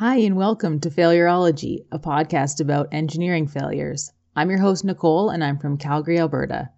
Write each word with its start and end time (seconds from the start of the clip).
Hi, 0.00 0.16
and 0.16 0.34
welcome 0.34 0.80
to 0.80 0.88
Failurology, 0.88 1.84
a 1.92 1.98
podcast 1.98 2.58
about 2.58 2.88
engineering 2.90 3.46
failures. 3.46 4.14
I'm 4.34 4.48
your 4.48 4.60
host, 4.60 4.82
Nicole, 4.82 5.28
and 5.28 5.44
I'm 5.44 5.58
from 5.58 5.76
Calgary, 5.76 6.18
Alberta. 6.18 6.70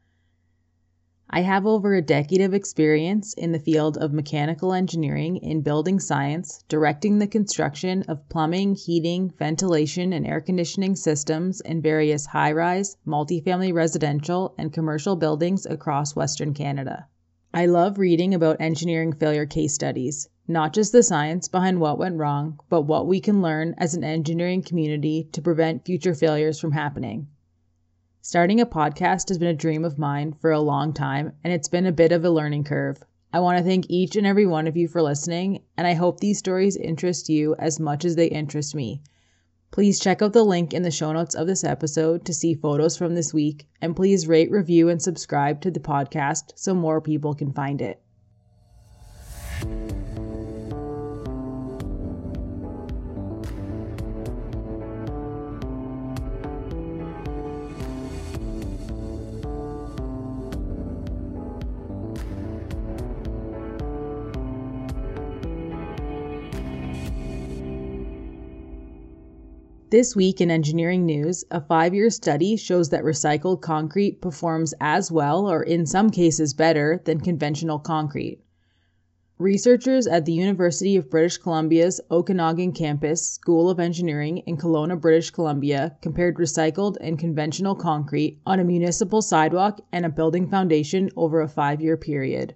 I 1.31 1.43
have 1.43 1.65
over 1.65 1.95
a 1.95 2.03
decade 2.03 2.41
of 2.41 2.53
experience 2.53 3.33
in 3.35 3.53
the 3.53 3.61
field 3.61 3.97
of 3.97 4.13
mechanical 4.13 4.73
engineering 4.73 5.37
in 5.37 5.61
building 5.61 6.01
science, 6.01 6.65
directing 6.67 7.21
the 7.21 7.29
construction 7.29 8.03
of 8.09 8.29
plumbing, 8.29 8.75
heating, 8.75 9.31
ventilation, 9.39 10.13
and 10.13 10.27
air 10.27 10.41
conditioning 10.41 10.97
systems 10.97 11.61
in 11.61 11.81
various 11.81 12.27
high 12.27 12.51
rise, 12.51 12.97
multifamily 13.07 13.73
residential, 13.73 14.53
and 14.59 14.73
commercial 14.73 15.15
buildings 15.15 15.65
across 15.65 16.17
Western 16.17 16.55
Canada. 16.55 17.07
I 17.55 17.67
love 17.67 17.99
reading 17.99 18.35
about 18.35 18.61
engineering 18.61 19.13
failure 19.13 19.47
case 19.47 19.75
studies, 19.75 20.29
not 20.49 20.73
just 20.73 20.93
the 20.93 21.03
science 21.03 21.49
behind 21.49 21.81
what 21.81 21.99
went 21.99 22.19
wrong, 22.19 22.59
but 22.69 22.83
what 22.83 23.07
we 23.07 23.21
can 23.21 23.41
learn 23.41 23.75
as 23.79 23.95
an 23.95 24.05
engineering 24.05 24.63
community 24.63 25.29
to 25.33 25.41
prevent 25.41 25.85
future 25.85 26.15
failures 26.15 26.59
from 26.59 26.73
happening. 26.73 27.29
Starting 28.21 28.61
a 28.61 28.67
podcast 28.67 29.29
has 29.29 29.39
been 29.39 29.49
a 29.49 29.55
dream 29.55 29.85
of 29.85 29.99
mine 29.99 30.33
for 30.33 30.51
a 30.51 30.61
long 30.61 30.93
time, 30.93 31.33
and 31.43 31.53
it's 31.53 31.69
been 31.69 31.87
a 31.87 31.93
bit 31.93 32.13
of 32.13 32.25
a 32.25 32.31
learning 32.31 32.65
curve. 32.65 33.03
I 33.33 33.41
want 33.41 33.59
to 33.59 33.65
thank 33.65 33.87
each 33.89 34.15
and 34.15 34.27
every 34.27 34.47
one 34.47 34.67
of 34.67 34.77
you 34.77 34.89
for 34.89 35.01
listening, 35.01 35.63
and 35.77 35.87
I 35.87 35.95
hope 35.95 36.21
these 36.21 36.39
stories 36.39 36.77
interest 36.77 37.29
you 37.29 37.55
as 37.59 37.81
much 37.81 38.05
as 38.05 38.15
they 38.15 38.27
interest 38.27 38.75
me. 38.75 39.03
Please 39.73 39.99
check 39.99 40.21
out 40.21 40.35
the 40.35 40.45
link 40.45 40.75
in 40.75 40.83
the 40.83 40.91
show 40.91 41.13
notes 41.13 41.35
of 41.35 41.47
this 41.47 41.65
episode 41.65 42.27
to 42.27 42.35
see 42.35 42.53
photos 42.53 42.97
from 42.97 43.15
this 43.15 43.33
week, 43.33 43.67
and 43.81 43.97
please 43.97 44.29
rate, 44.29 44.51
review, 44.51 44.91
and 44.91 45.01
subscribe 45.01 45.63
to 45.63 45.71
the 45.71 45.81
podcast 45.81 46.53
so 46.57 46.75
more 46.75 47.01
people 47.01 47.35
can 47.35 47.53
find 47.53 47.81
it. 47.81 48.03
This 69.93 70.17
week 70.17 70.41
in 70.41 70.51
engineering 70.51 71.05
news, 71.05 71.45
a 71.51 71.61
five 71.61 71.93
year 71.93 72.09
study 72.09 72.57
shows 72.57 72.89
that 72.89 73.05
recycled 73.05 73.61
concrete 73.61 74.23
performs 74.23 74.73
as 74.81 75.13
well, 75.13 75.47
or 75.47 75.63
in 75.63 75.85
some 75.85 76.09
cases 76.09 76.55
better, 76.55 77.03
than 77.05 77.21
conventional 77.21 77.79
concrete. 77.79 78.41
Researchers 79.37 80.07
at 80.07 80.25
the 80.25 80.33
University 80.33 80.97
of 80.97 81.11
British 81.11 81.37
Columbia's 81.37 82.01
Okanagan 82.11 82.73
Campus 82.73 83.33
School 83.33 83.69
of 83.69 83.79
Engineering 83.79 84.39
in 84.47 84.57
Kelowna, 84.57 84.99
British 84.99 85.31
Columbia, 85.31 85.95
compared 86.01 86.37
recycled 86.37 86.97
and 87.03 87.19
conventional 87.19 87.75
concrete 87.75 88.41
on 88.47 88.61
a 88.61 88.65
municipal 88.65 89.21
sidewalk 89.21 89.79
and 89.93 90.07
a 90.07 90.09
building 90.09 90.49
foundation 90.49 91.11
over 91.19 91.43
a 91.43 91.49
five 91.49 91.83
year 91.83 91.99
period. 91.99 92.55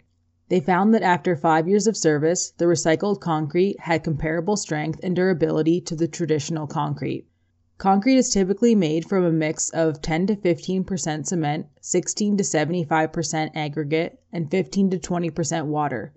They 0.48 0.60
found 0.60 0.94
that 0.94 1.02
after 1.02 1.34
five 1.34 1.66
years 1.66 1.88
of 1.88 1.96
service, 1.96 2.52
the 2.56 2.66
recycled 2.66 3.18
concrete 3.20 3.80
had 3.80 4.04
comparable 4.04 4.56
strength 4.56 5.00
and 5.02 5.16
durability 5.16 5.80
to 5.80 5.96
the 5.96 6.06
traditional 6.06 6.68
concrete. 6.68 7.26
Concrete 7.78 8.16
is 8.16 8.30
typically 8.30 8.74
made 8.74 9.08
from 9.08 9.24
a 9.24 9.32
mix 9.32 9.70
of 9.70 10.00
10 10.00 10.28
to 10.28 10.36
15% 10.36 11.26
cement, 11.26 11.66
16 11.80 12.36
to 12.36 12.44
75% 12.44 13.50
aggregate, 13.56 14.20
and 14.32 14.50
15 14.50 14.90
to 14.90 14.98
20% 14.98 15.66
water. 15.66 16.14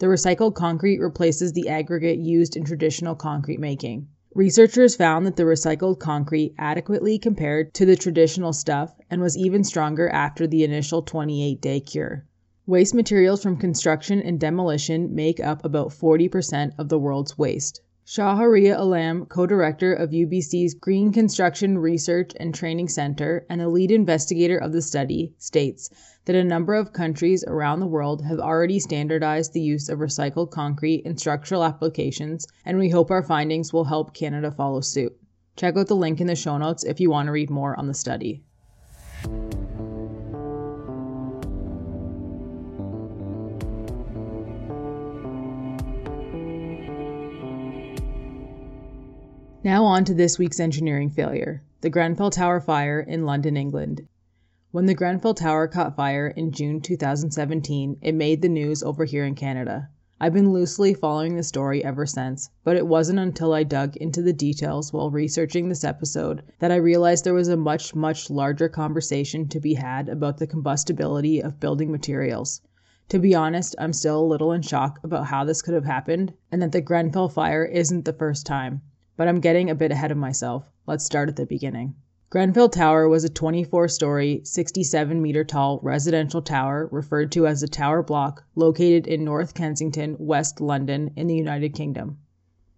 The 0.00 0.06
recycled 0.06 0.54
concrete 0.54 1.00
replaces 1.00 1.54
the 1.54 1.70
aggregate 1.70 2.18
used 2.18 2.56
in 2.56 2.64
traditional 2.64 3.14
concrete 3.14 3.58
making. 3.58 4.08
Researchers 4.34 4.94
found 4.94 5.26
that 5.26 5.36
the 5.36 5.44
recycled 5.44 5.98
concrete 5.98 6.54
adequately 6.58 7.18
compared 7.18 7.72
to 7.72 7.86
the 7.86 7.96
traditional 7.96 8.52
stuff 8.52 8.94
and 9.10 9.22
was 9.22 9.38
even 9.38 9.64
stronger 9.64 10.10
after 10.10 10.46
the 10.46 10.62
initial 10.62 11.00
28 11.00 11.58
day 11.62 11.80
cure. 11.80 12.26
Waste 12.68 12.94
materials 12.94 13.44
from 13.44 13.58
construction 13.58 14.20
and 14.20 14.40
demolition 14.40 15.14
make 15.14 15.38
up 15.38 15.64
about 15.64 15.90
40% 15.90 16.72
of 16.76 16.88
the 16.88 16.98
world's 16.98 17.38
waste. 17.38 17.80
Shahriar 18.04 18.76
Alam, 18.76 19.26
co-director 19.26 19.92
of 19.92 20.10
UBC's 20.10 20.74
Green 20.74 21.12
Construction 21.12 21.78
Research 21.78 22.32
and 22.40 22.52
Training 22.52 22.88
Center 22.88 23.46
and 23.48 23.62
a 23.62 23.68
lead 23.68 23.92
investigator 23.92 24.58
of 24.58 24.72
the 24.72 24.82
study, 24.82 25.32
states 25.38 25.90
that 26.24 26.34
a 26.34 26.42
number 26.42 26.74
of 26.74 26.92
countries 26.92 27.44
around 27.46 27.78
the 27.78 27.86
world 27.86 28.24
have 28.24 28.40
already 28.40 28.80
standardized 28.80 29.52
the 29.52 29.60
use 29.60 29.88
of 29.88 30.00
recycled 30.00 30.50
concrete 30.50 31.02
in 31.04 31.16
structural 31.16 31.62
applications, 31.62 32.48
and 32.64 32.78
we 32.78 32.88
hope 32.88 33.12
our 33.12 33.22
findings 33.22 33.72
will 33.72 33.84
help 33.84 34.12
Canada 34.12 34.50
follow 34.50 34.80
suit. 34.80 35.16
Check 35.54 35.76
out 35.76 35.86
the 35.86 35.94
link 35.94 36.20
in 36.20 36.26
the 36.26 36.34
show 36.34 36.58
notes 36.58 36.82
if 36.82 36.98
you 36.98 37.10
want 37.10 37.26
to 37.26 37.32
read 37.32 37.48
more 37.48 37.78
on 37.78 37.86
the 37.86 37.94
study. 37.94 38.42
Now 49.66 49.84
on 49.84 50.04
to 50.04 50.14
this 50.14 50.38
week's 50.38 50.60
engineering 50.60 51.10
failure 51.10 51.60
the 51.80 51.90
Grenfell 51.90 52.30
Tower 52.30 52.60
fire 52.60 53.00
in 53.00 53.26
London, 53.26 53.56
England. 53.56 54.06
When 54.70 54.86
the 54.86 54.94
Grenfell 54.94 55.34
Tower 55.34 55.66
caught 55.66 55.96
fire 55.96 56.28
in 56.28 56.52
June 56.52 56.80
2017, 56.80 57.96
it 58.00 58.14
made 58.14 58.42
the 58.42 58.48
news 58.48 58.84
over 58.84 59.04
here 59.04 59.24
in 59.24 59.34
Canada. 59.34 59.88
I've 60.20 60.34
been 60.34 60.52
loosely 60.52 60.94
following 60.94 61.34
the 61.34 61.42
story 61.42 61.84
ever 61.84 62.06
since, 62.06 62.48
but 62.62 62.76
it 62.76 62.86
wasn't 62.86 63.18
until 63.18 63.52
I 63.52 63.64
dug 63.64 63.96
into 63.96 64.22
the 64.22 64.32
details 64.32 64.92
while 64.92 65.10
researching 65.10 65.68
this 65.68 65.82
episode 65.82 66.44
that 66.60 66.70
I 66.70 66.76
realized 66.76 67.24
there 67.24 67.34
was 67.34 67.48
a 67.48 67.56
much, 67.56 67.92
much 67.92 68.30
larger 68.30 68.68
conversation 68.68 69.48
to 69.48 69.58
be 69.58 69.74
had 69.74 70.08
about 70.08 70.38
the 70.38 70.46
combustibility 70.46 71.40
of 71.40 71.58
building 71.58 71.90
materials. 71.90 72.60
To 73.08 73.18
be 73.18 73.34
honest, 73.34 73.74
I'm 73.80 73.92
still 73.92 74.20
a 74.20 74.30
little 74.30 74.52
in 74.52 74.62
shock 74.62 75.00
about 75.02 75.26
how 75.26 75.42
this 75.42 75.60
could 75.60 75.74
have 75.74 75.86
happened, 75.86 76.34
and 76.52 76.62
that 76.62 76.70
the 76.70 76.80
Grenfell 76.80 77.28
fire 77.28 77.64
isn't 77.64 78.04
the 78.04 78.12
first 78.12 78.46
time. 78.46 78.82
But 79.16 79.28
I'm 79.28 79.40
getting 79.40 79.70
a 79.70 79.74
bit 79.74 79.92
ahead 79.92 80.10
of 80.10 80.18
myself. 80.18 80.70
Let's 80.86 81.04
start 81.04 81.28
at 81.28 81.36
the 81.36 81.46
beginning. 81.46 81.94
Grenfell 82.28 82.68
Tower 82.68 83.08
was 83.08 83.24
a 83.24 83.28
24 83.28 83.88
story, 83.88 84.40
67 84.44 85.22
meter 85.22 85.44
tall 85.44 85.78
residential 85.82 86.42
tower 86.42 86.88
referred 86.90 87.30
to 87.32 87.46
as 87.46 87.60
the 87.60 87.68
tower 87.68 88.02
block 88.02 88.44
located 88.54 89.06
in 89.06 89.24
North 89.24 89.54
Kensington, 89.54 90.16
West 90.18 90.60
London, 90.60 91.12
in 91.16 91.28
the 91.28 91.36
United 91.36 91.72
Kingdom. 91.72 92.18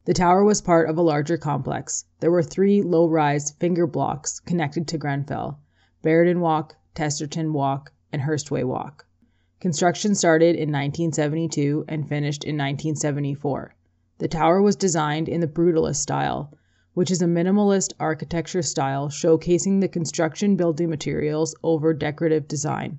The 0.04 0.15
tower 0.15 0.44
was 0.44 0.60
part 0.60 0.88
of 0.88 0.97
a 0.97 1.03
larger 1.03 1.37
complex. 1.37 2.04
There 2.21 2.31
were 2.31 2.43
three 2.43 2.82
low 2.82 3.09
rise 3.09 3.50
finger 3.53 3.87
blocks 3.87 4.38
connected 4.38 4.87
to 4.88 4.99
Grenfell 4.99 5.59
Barandon 6.03 6.41
Walk, 6.41 6.76
Testerton 6.94 7.53
Walk, 7.53 7.93
and 8.12 8.22
Hurstway 8.22 8.65
Walk. 8.65 9.06
Construction 9.60 10.15
started 10.15 10.55
in 10.55 10.70
1972 10.70 11.87
and 11.88 12.09
finished 12.09 12.44
in 12.44 12.55
1974. 12.56 13.75
The 14.19 14.27
tower 14.29 14.61
was 14.61 14.75
designed 14.75 15.29
in 15.29 15.41
the 15.41 15.47
Brutalist 15.47 16.03
style, 16.03 16.53
which 16.95 17.11
is 17.11 17.23
a 17.23 17.27
minimalist 17.27 17.93
architecture 18.01 18.62
style 18.62 19.09
showcasing 19.09 19.81
the 19.81 19.87
construction 19.87 20.56
building 20.56 20.91
materials 20.91 21.55
over 21.62 21.95
decorative 21.95 22.49
design. 22.49 22.99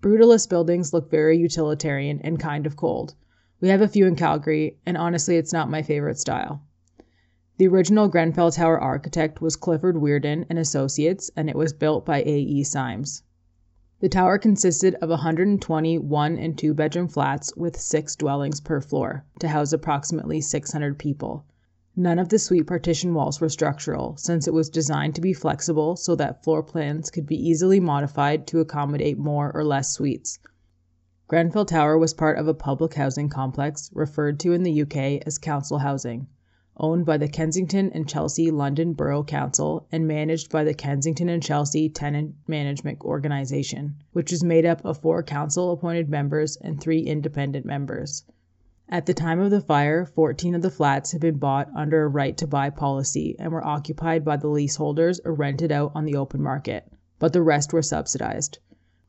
Brutalist 0.00 0.48
buildings 0.48 0.94
look 0.94 1.10
very 1.10 1.36
utilitarian 1.36 2.20
and 2.22 2.40
kind 2.40 2.66
of 2.66 2.74
cold. 2.74 3.14
We 3.60 3.68
have 3.68 3.82
a 3.82 3.88
few 3.88 4.06
in 4.06 4.16
Calgary, 4.16 4.78
and 4.86 4.96
honestly, 4.96 5.36
it's 5.36 5.52
not 5.52 5.68
my 5.68 5.82
favorite 5.82 6.18
style. 6.18 6.62
The 7.58 7.68
original 7.68 8.08
Grenfell 8.08 8.50
Tower 8.50 8.80
architect 8.80 9.42
was 9.42 9.56
Clifford 9.56 9.96
Wearden 9.96 10.46
and 10.48 10.58
Associates, 10.58 11.30
and 11.36 11.50
it 11.50 11.56
was 11.56 11.74
built 11.74 12.06
by 12.06 12.22
A. 12.22 12.38
E. 12.38 12.64
Symes. 12.64 13.22
The 13.98 14.10
tower 14.10 14.36
consisted 14.36 14.94
of 14.96 15.08
120 15.08 15.96
one 15.96 16.36
and 16.36 16.58
two 16.58 16.74
bedroom 16.74 17.08
flats 17.08 17.56
with 17.56 17.80
six 17.80 18.14
dwellings 18.14 18.60
per 18.60 18.82
floor, 18.82 19.24
to 19.38 19.48
house 19.48 19.72
approximately 19.72 20.42
600 20.42 20.98
people. 20.98 21.46
None 21.96 22.18
of 22.18 22.28
the 22.28 22.38
suite 22.38 22.66
partition 22.66 23.14
walls 23.14 23.40
were 23.40 23.48
structural, 23.48 24.14
since 24.18 24.46
it 24.46 24.52
was 24.52 24.68
designed 24.68 25.14
to 25.14 25.22
be 25.22 25.32
flexible 25.32 25.96
so 25.96 26.14
that 26.14 26.44
floor 26.44 26.62
plans 26.62 27.10
could 27.10 27.24
be 27.24 27.48
easily 27.48 27.80
modified 27.80 28.46
to 28.48 28.60
accommodate 28.60 29.16
more 29.16 29.50
or 29.54 29.64
less 29.64 29.94
suites. 29.94 30.38
Grenfell 31.26 31.64
Tower 31.64 31.96
was 31.96 32.12
part 32.12 32.36
of 32.38 32.46
a 32.46 32.52
public 32.52 32.92
housing 32.92 33.30
complex 33.30 33.90
referred 33.94 34.38
to 34.40 34.52
in 34.52 34.62
the 34.62 34.82
UK 34.82 35.22
as 35.26 35.38
council 35.38 35.78
housing 35.78 36.26
owned 36.78 37.06
by 37.06 37.16
the 37.16 37.28
Kensington 37.28 37.90
and 37.94 38.08
Chelsea 38.08 38.50
London 38.50 38.92
Borough 38.92 39.24
Council 39.24 39.86
and 39.90 40.06
managed 40.06 40.50
by 40.50 40.62
the 40.62 40.74
Kensington 40.74 41.28
and 41.28 41.42
Chelsea 41.42 41.88
Tenant 41.88 42.34
Management 42.46 43.00
Organisation, 43.00 43.94
which 44.12 44.32
is 44.32 44.44
made 44.44 44.66
up 44.66 44.84
of 44.84 44.98
four 44.98 45.22
council 45.22 45.72
appointed 45.72 46.08
members 46.08 46.56
and 46.56 46.80
three 46.80 47.00
independent 47.00 47.64
members. 47.64 48.24
At 48.88 49.06
the 49.06 49.14
time 49.14 49.40
of 49.40 49.50
the 49.50 49.60
fire, 49.60 50.04
14 50.04 50.54
of 50.54 50.62
the 50.62 50.70
flats 50.70 51.12
had 51.12 51.20
been 51.20 51.38
bought 51.38 51.68
under 51.74 52.04
a 52.04 52.08
right 52.08 52.36
to 52.36 52.46
buy 52.46 52.70
policy 52.70 53.34
and 53.38 53.52
were 53.52 53.66
occupied 53.66 54.24
by 54.24 54.36
the 54.36 54.48
leaseholders 54.48 55.18
or 55.24 55.34
rented 55.34 55.72
out 55.72 55.92
on 55.94 56.04
the 56.04 56.16
open 56.16 56.42
market, 56.42 56.86
but 57.18 57.32
the 57.32 57.42
rest 57.42 57.72
were 57.72 57.82
subsidized. 57.82 58.58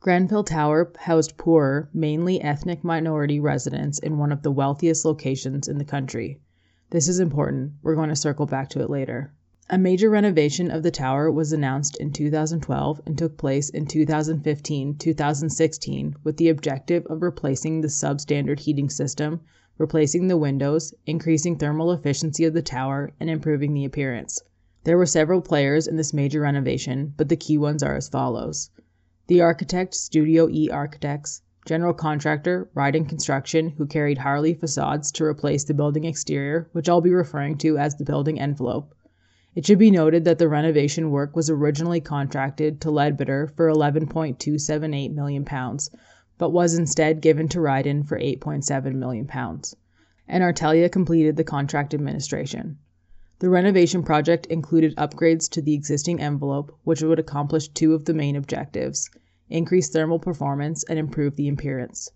Grenfell 0.00 0.44
Tower 0.44 0.92
housed 0.98 1.36
poorer, 1.36 1.90
mainly 1.92 2.40
ethnic 2.40 2.82
minority 2.82 3.38
residents 3.38 3.98
in 3.98 4.16
one 4.16 4.32
of 4.32 4.42
the 4.42 4.50
wealthiest 4.50 5.04
locations 5.04 5.68
in 5.68 5.78
the 5.78 5.84
country. 5.84 6.40
This 6.90 7.06
is 7.06 7.20
important. 7.20 7.72
We're 7.82 7.94
going 7.94 8.08
to 8.08 8.16
circle 8.16 8.46
back 8.46 8.70
to 8.70 8.80
it 8.80 8.88
later. 8.88 9.34
A 9.68 9.76
major 9.76 10.08
renovation 10.08 10.70
of 10.70 10.82
the 10.82 10.90
tower 10.90 11.30
was 11.30 11.52
announced 11.52 11.98
in 11.98 12.12
2012 12.12 13.02
and 13.04 13.18
took 13.18 13.36
place 13.36 13.68
in 13.68 13.84
2015 13.84 14.96
2016 14.96 16.16
with 16.24 16.38
the 16.38 16.48
objective 16.48 17.04
of 17.10 17.20
replacing 17.20 17.82
the 17.82 17.88
substandard 17.88 18.60
heating 18.60 18.88
system, 18.88 19.40
replacing 19.76 20.28
the 20.28 20.38
windows, 20.38 20.94
increasing 21.04 21.58
thermal 21.58 21.92
efficiency 21.92 22.44
of 22.44 22.54
the 22.54 22.62
tower, 22.62 23.12
and 23.20 23.28
improving 23.28 23.74
the 23.74 23.84
appearance. 23.84 24.40
There 24.84 24.96
were 24.96 25.04
several 25.04 25.42
players 25.42 25.86
in 25.86 25.96
this 25.96 26.14
major 26.14 26.40
renovation, 26.40 27.12
but 27.18 27.28
the 27.28 27.36
key 27.36 27.58
ones 27.58 27.82
are 27.82 27.96
as 27.96 28.08
follows 28.08 28.70
the 29.26 29.42
architect, 29.42 29.94
Studio 29.94 30.48
E 30.48 30.70
Architects, 30.70 31.42
general 31.68 31.92
contractor, 31.92 32.66
Rydon 32.74 33.06
Construction, 33.06 33.68
who 33.68 33.84
carried 33.84 34.16
Harley 34.16 34.54
Facades 34.54 35.12
to 35.12 35.24
replace 35.24 35.64
the 35.64 35.74
building 35.74 36.04
exterior, 36.04 36.66
which 36.72 36.88
I'll 36.88 37.02
be 37.02 37.12
referring 37.12 37.58
to 37.58 37.76
as 37.76 37.94
the 37.94 38.06
building 38.06 38.40
envelope. 38.40 38.94
It 39.54 39.66
should 39.66 39.78
be 39.78 39.90
noted 39.90 40.24
that 40.24 40.38
the 40.38 40.48
renovation 40.48 41.10
work 41.10 41.36
was 41.36 41.50
originally 41.50 42.00
contracted 42.00 42.80
to 42.80 42.88
Leadbitter 42.88 43.54
for 43.54 43.68
£11.278 43.68 45.12
million, 45.12 45.46
but 46.38 46.52
was 46.54 46.78
instead 46.78 47.20
given 47.20 47.48
to 47.48 47.60
Rydon 47.60 48.04
for 48.04 48.18
£8.7 48.18 48.94
million, 48.94 49.28
and 50.26 50.42
Artelia 50.42 50.90
completed 50.90 51.36
the 51.36 51.44
contract 51.44 51.92
administration. 51.92 52.78
The 53.40 53.50
renovation 53.50 54.02
project 54.02 54.46
included 54.46 54.96
upgrades 54.96 55.50
to 55.50 55.60
the 55.60 55.74
existing 55.74 56.18
envelope, 56.18 56.74
which 56.84 57.02
would 57.02 57.18
accomplish 57.18 57.68
two 57.68 57.92
of 57.92 58.06
the 58.06 58.14
main 58.14 58.36
objectives 58.36 59.10
increase 59.50 59.88
thermal 59.88 60.18
performance 60.18 60.84
and 60.84 60.98
improve 60.98 61.36
the 61.36 61.48
appearance. 61.48 62.10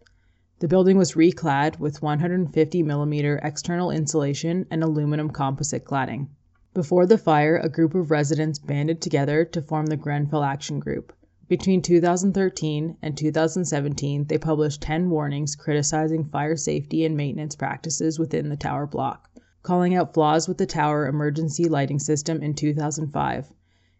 The 0.58 0.68
building 0.68 0.96
was 0.96 1.14
reclad 1.14 1.78
with 1.78 2.02
150 2.02 2.82
mm 2.84 3.40
external 3.42 3.90
insulation 3.90 4.66
and 4.70 4.84
aluminum 4.84 5.30
composite 5.30 5.84
cladding. 5.84 6.28
Before 6.74 7.04
the 7.04 7.18
fire, 7.18 7.56
a 7.56 7.68
group 7.68 7.94
of 7.94 8.10
residents 8.10 8.58
banded 8.58 9.00
together 9.02 9.44
to 9.44 9.60
form 9.60 9.86
the 9.86 9.96
Grenfell 9.96 10.44
Action 10.44 10.78
Group. 10.78 11.12
Between 11.48 11.82
2013 11.82 12.96
and 13.02 13.18
2017, 13.18 14.24
they 14.24 14.38
published 14.38 14.80
10 14.80 15.10
warnings 15.10 15.54
criticizing 15.54 16.24
fire 16.24 16.56
safety 16.56 17.04
and 17.04 17.16
maintenance 17.16 17.56
practices 17.56 18.18
within 18.18 18.48
the 18.48 18.56
tower 18.56 18.86
block, 18.86 19.28
calling 19.62 19.94
out 19.94 20.14
flaws 20.14 20.48
with 20.48 20.58
the 20.58 20.64
tower 20.64 21.06
emergency 21.06 21.64
lighting 21.64 21.98
system 21.98 22.40
in 22.40 22.54
2005. 22.54 23.52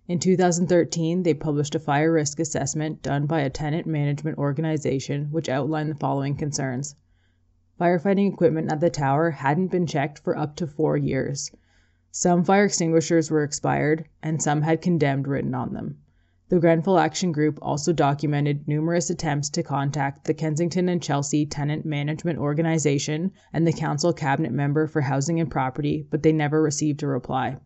In 0.08 0.18
2013, 0.18 1.22
they 1.22 1.32
published 1.32 1.76
a 1.76 1.78
fire 1.78 2.10
risk 2.10 2.40
assessment 2.40 3.02
done 3.02 3.26
by 3.26 3.42
a 3.42 3.48
tenant 3.48 3.86
management 3.86 4.36
organization 4.36 5.28
which 5.30 5.48
outlined 5.48 5.90
the 5.90 5.94
following 5.94 6.34
concerns. 6.34 6.96
Firefighting 7.80 8.32
equipment 8.32 8.72
at 8.72 8.80
the 8.80 8.90
tower 8.90 9.30
hadn't 9.30 9.70
been 9.70 9.86
checked 9.86 10.18
for 10.18 10.36
up 10.36 10.56
to 10.56 10.66
four 10.66 10.96
years. 10.96 11.52
Some 12.10 12.42
fire 12.42 12.64
extinguishers 12.64 13.30
were 13.30 13.44
expired, 13.44 14.06
and 14.24 14.42
some 14.42 14.62
had 14.62 14.82
condemned 14.82 15.28
written 15.28 15.54
on 15.54 15.72
them. 15.72 15.98
The 16.48 16.58
Grenfell 16.58 16.98
Action 16.98 17.30
Group 17.30 17.60
also 17.62 17.92
documented 17.92 18.66
numerous 18.66 19.08
attempts 19.08 19.50
to 19.50 19.62
contact 19.62 20.24
the 20.24 20.34
Kensington 20.34 20.88
and 20.88 21.00
Chelsea 21.00 21.46
Tenant 21.46 21.86
Management 21.86 22.40
Organization 22.40 23.30
and 23.52 23.68
the 23.68 23.72
Council 23.72 24.12
Cabinet 24.12 24.52
Member 24.52 24.88
for 24.88 25.02
Housing 25.02 25.38
and 25.38 25.48
Property, 25.48 26.08
but 26.10 26.24
they 26.24 26.32
never 26.32 26.60
received 26.60 27.04
a 27.04 27.06
reply. 27.06 27.56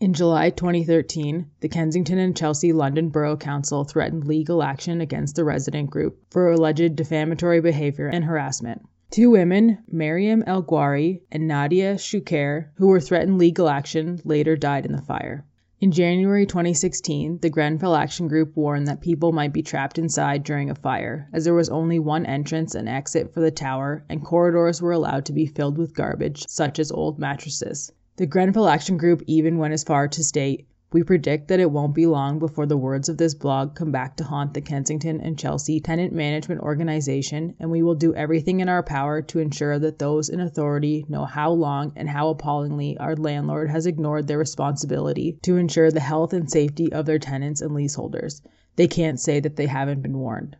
In 0.00 0.12
July 0.12 0.50
2013, 0.50 1.46
the 1.58 1.68
Kensington 1.68 2.18
and 2.18 2.36
Chelsea 2.36 2.72
London 2.72 3.08
Borough 3.08 3.36
Council 3.36 3.82
threatened 3.82 4.28
legal 4.28 4.62
action 4.62 5.00
against 5.00 5.34
the 5.34 5.42
resident 5.42 5.90
group 5.90 6.20
for 6.30 6.52
alleged 6.52 6.94
defamatory 6.94 7.60
behavior 7.60 8.06
and 8.06 8.24
harassment. 8.24 8.86
Two 9.10 9.30
women, 9.30 9.78
Mariam 9.90 10.44
El 10.46 10.62
Ghouari 10.62 11.22
and 11.32 11.48
Nadia 11.48 11.96
Choucair, 11.96 12.68
who 12.76 12.86
were 12.86 13.00
threatened 13.00 13.38
legal 13.38 13.68
action, 13.68 14.20
later 14.24 14.54
died 14.54 14.86
in 14.86 14.92
the 14.92 15.02
fire. 15.02 15.44
In 15.80 15.90
January 15.90 16.46
2016, 16.46 17.38
the 17.38 17.50
Grenfell 17.50 17.96
Action 17.96 18.28
Group 18.28 18.56
warned 18.56 18.86
that 18.86 19.00
people 19.00 19.32
might 19.32 19.52
be 19.52 19.62
trapped 19.62 19.98
inside 19.98 20.44
during 20.44 20.70
a 20.70 20.76
fire, 20.76 21.28
as 21.32 21.44
there 21.44 21.54
was 21.54 21.70
only 21.70 21.98
one 21.98 22.24
entrance 22.24 22.76
and 22.76 22.88
exit 22.88 23.34
for 23.34 23.40
the 23.40 23.50
tower, 23.50 24.04
and 24.08 24.24
corridors 24.24 24.80
were 24.80 24.92
allowed 24.92 25.24
to 25.24 25.32
be 25.32 25.46
filled 25.46 25.76
with 25.76 25.92
garbage, 25.92 26.44
such 26.48 26.78
as 26.78 26.92
old 26.92 27.18
mattresses. 27.18 27.90
The 28.18 28.26
Grenfell 28.26 28.66
Action 28.66 28.96
Group 28.96 29.22
even 29.28 29.58
went 29.58 29.74
as 29.74 29.84
far 29.84 30.08
to 30.08 30.24
state 30.24 30.66
we 30.90 31.04
predict 31.04 31.46
that 31.46 31.60
it 31.60 31.70
won't 31.70 31.94
be 31.94 32.04
long 32.04 32.40
before 32.40 32.66
the 32.66 32.76
words 32.76 33.08
of 33.08 33.16
this 33.16 33.32
blog 33.32 33.76
come 33.76 33.92
back 33.92 34.16
to 34.16 34.24
haunt 34.24 34.54
the 34.54 34.60
Kensington 34.60 35.20
and 35.20 35.38
Chelsea 35.38 35.78
Tenant 35.78 36.12
Management 36.12 36.60
Organization, 36.62 37.54
and 37.60 37.70
we 37.70 37.80
will 37.80 37.94
do 37.94 38.12
everything 38.16 38.58
in 38.58 38.68
our 38.68 38.82
power 38.82 39.22
to 39.22 39.38
ensure 39.38 39.78
that 39.78 40.00
those 40.00 40.28
in 40.28 40.40
authority 40.40 41.06
know 41.08 41.26
how 41.26 41.52
long 41.52 41.92
and 41.94 42.08
how 42.08 42.28
appallingly 42.28 42.98
our 42.98 43.14
landlord 43.14 43.70
has 43.70 43.86
ignored 43.86 44.26
their 44.26 44.38
responsibility 44.38 45.38
to 45.42 45.56
ensure 45.56 45.92
the 45.92 46.00
health 46.00 46.32
and 46.32 46.50
safety 46.50 46.92
of 46.92 47.06
their 47.06 47.20
tenants 47.20 47.60
and 47.60 47.72
leaseholders. 47.72 48.42
They 48.74 48.88
can't 48.88 49.20
say 49.20 49.38
that 49.38 49.54
they 49.54 49.66
haven't 49.66 50.02
been 50.02 50.18
warned. 50.18 50.56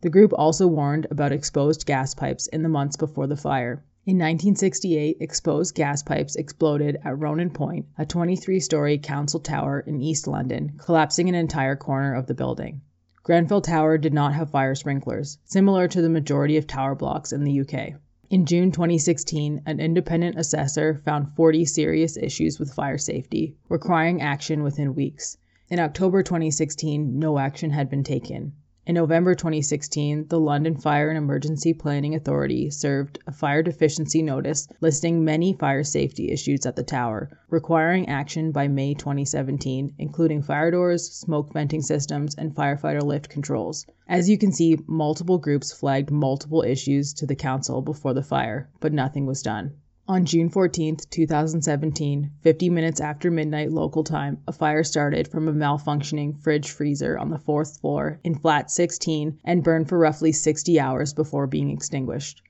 The 0.00 0.10
group 0.10 0.32
also 0.34 0.66
warned 0.66 1.06
about 1.08 1.30
exposed 1.30 1.86
gas 1.86 2.16
pipes 2.16 2.48
in 2.48 2.64
the 2.64 2.68
months 2.68 2.96
before 2.96 3.28
the 3.28 3.36
fire. 3.36 3.84
In 4.10 4.16
1968, 4.16 5.18
exposed 5.20 5.76
gas 5.76 6.02
pipes 6.02 6.34
exploded 6.34 6.98
at 7.04 7.16
Ronan 7.16 7.50
Point, 7.50 7.86
a 7.96 8.04
23 8.04 8.58
story 8.58 8.98
council 8.98 9.38
tower 9.38 9.78
in 9.86 10.02
East 10.02 10.26
London, 10.26 10.72
collapsing 10.78 11.28
an 11.28 11.36
entire 11.36 11.76
corner 11.76 12.12
of 12.14 12.26
the 12.26 12.34
building. 12.34 12.80
Grenfell 13.22 13.60
Tower 13.60 13.98
did 13.98 14.12
not 14.12 14.34
have 14.34 14.50
fire 14.50 14.74
sprinklers, 14.74 15.38
similar 15.44 15.86
to 15.86 16.02
the 16.02 16.08
majority 16.08 16.56
of 16.56 16.66
tower 16.66 16.96
blocks 16.96 17.32
in 17.32 17.44
the 17.44 17.60
UK. 17.60 18.00
In 18.30 18.46
June 18.46 18.72
2016, 18.72 19.62
an 19.64 19.78
independent 19.78 20.36
assessor 20.36 21.00
found 21.04 21.36
40 21.36 21.64
serious 21.64 22.16
issues 22.16 22.58
with 22.58 22.74
fire 22.74 22.98
safety, 22.98 23.54
requiring 23.68 24.20
action 24.20 24.64
within 24.64 24.96
weeks. 24.96 25.36
In 25.68 25.78
October 25.78 26.24
2016, 26.24 27.16
no 27.16 27.38
action 27.38 27.70
had 27.70 27.88
been 27.88 28.02
taken. 28.02 28.54
In 28.90 28.94
November 28.94 29.36
2016, 29.36 30.26
the 30.30 30.40
London 30.40 30.74
Fire 30.74 31.10
and 31.10 31.16
Emergency 31.16 31.72
Planning 31.72 32.16
Authority 32.16 32.70
served 32.70 33.20
a 33.24 33.30
fire 33.30 33.62
deficiency 33.62 34.20
notice 34.20 34.66
listing 34.80 35.24
many 35.24 35.52
fire 35.52 35.84
safety 35.84 36.32
issues 36.32 36.66
at 36.66 36.74
the 36.74 36.82
tower, 36.82 37.30
requiring 37.50 38.08
action 38.08 38.50
by 38.50 38.66
May 38.66 38.94
2017, 38.94 39.94
including 40.00 40.42
fire 40.42 40.72
doors, 40.72 41.08
smoke 41.08 41.52
venting 41.52 41.82
systems, 41.82 42.34
and 42.34 42.52
firefighter 42.52 43.04
lift 43.04 43.28
controls. 43.28 43.86
As 44.08 44.28
you 44.28 44.36
can 44.36 44.50
see, 44.50 44.76
multiple 44.88 45.38
groups 45.38 45.70
flagged 45.70 46.10
multiple 46.10 46.64
issues 46.66 47.14
to 47.14 47.26
the 47.26 47.36
council 47.36 47.82
before 47.82 48.12
the 48.12 48.24
fire, 48.24 48.70
but 48.80 48.92
nothing 48.92 49.24
was 49.24 49.40
done. 49.40 49.74
On 50.10 50.24
June 50.24 50.48
14, 50.48 50.96
2017, 51.08 52.32
50 52.42 52.68
minutes 52.68 53.00
after 53.00 53.30
midnight 53.30 53.70
local 53.70 54.02
time, 54.02 54.38
a 54.48 54.52
fire 54.52 54.82
started 54.82 55.28
from 55.28 55.46
a 55.46 55.52
malfunctioning 55.52 56.36
fridge 56.36 56.68
freezer 56.68 57.16
on 57.16 57.30
the 57.30 57.38
fourth 57.38 57.78
floor 57.78 58.18
in 58.24 58.34
flat 58.34 58.72
16 58.72 59.38
and 59.44 59.62
burned 59.62 59.88
for 59.88 59.98
roughly 59.98 60.32
60 60.32 60.80
hours 60.80 61.14
before 61.14 61.46
being 61.46 61.70
extinguished. 61.70 62.42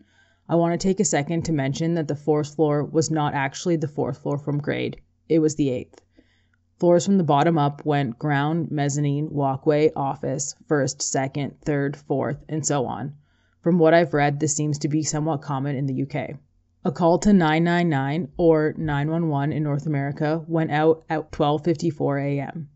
I 0.49 0.55
want 0.55 0.73
to 0.73 0.83
take 0.83 1.01
a 1.01 1.05
second 1.05 1.43
to 1.45 1.53
mention 1.53 1.93
that 1.97 2.09
the 2.09 2.17
fourth 2.17 2.55
floor 2.55 2.83
was 2.83 3.11
not 3.11 3.35
actually 3.35 3.77
the 3.77 3.87
fourth 3.87 4.17
floor 4.17 4.39
from 4.39 4.63
grade, 4.63 4.99
it 5.29 5.41
was 5.41 5.57
the 5.57 5.69
eighth. 5.69 6.01
Floors 6.79 7.05
from 7.05 7.19
the 7.19 7.25
bottom 7.25 7.59
up 7.59 7.85
went 7.85 8.19
ground, 8.19 8.71
mezzanine, 8.71 9.29
walkway, 9.35 9.93
office, 9.95 10.55
first, 10.67 11.03
second, 11.03 11.61
third, 11.61 11.95
fourth, 11.95 12.43
and 12.49 12.65
so 12.65 12.87
on. 12.87 13.17
From 13.61 13.79
what 13.79 13.93
I've 13.93 14.15
read, 14.15 14.41
this 14.41 14.57
seems 14.57 14.79
to 14.79 14.89
be 14.89 15.03
somewhat 15.03 15.43
common 15.43 15.77
in 15.77 15.85
the 15.85 16.05
UK. 16.05 16.39
A 16.83 16.91
call 16.91 17.19
to 17.19 17.35
999 17.35 18.29
or 18.39 18.73
911 18.79 19.53
in 19.53 19.63
North 19.63 19.87
America 19.87 20.43
went 20.49 20.71
out 20.71 21.05
at 21.11 21.31
12:54 21.31 22.25
a.m. 22.25 22.71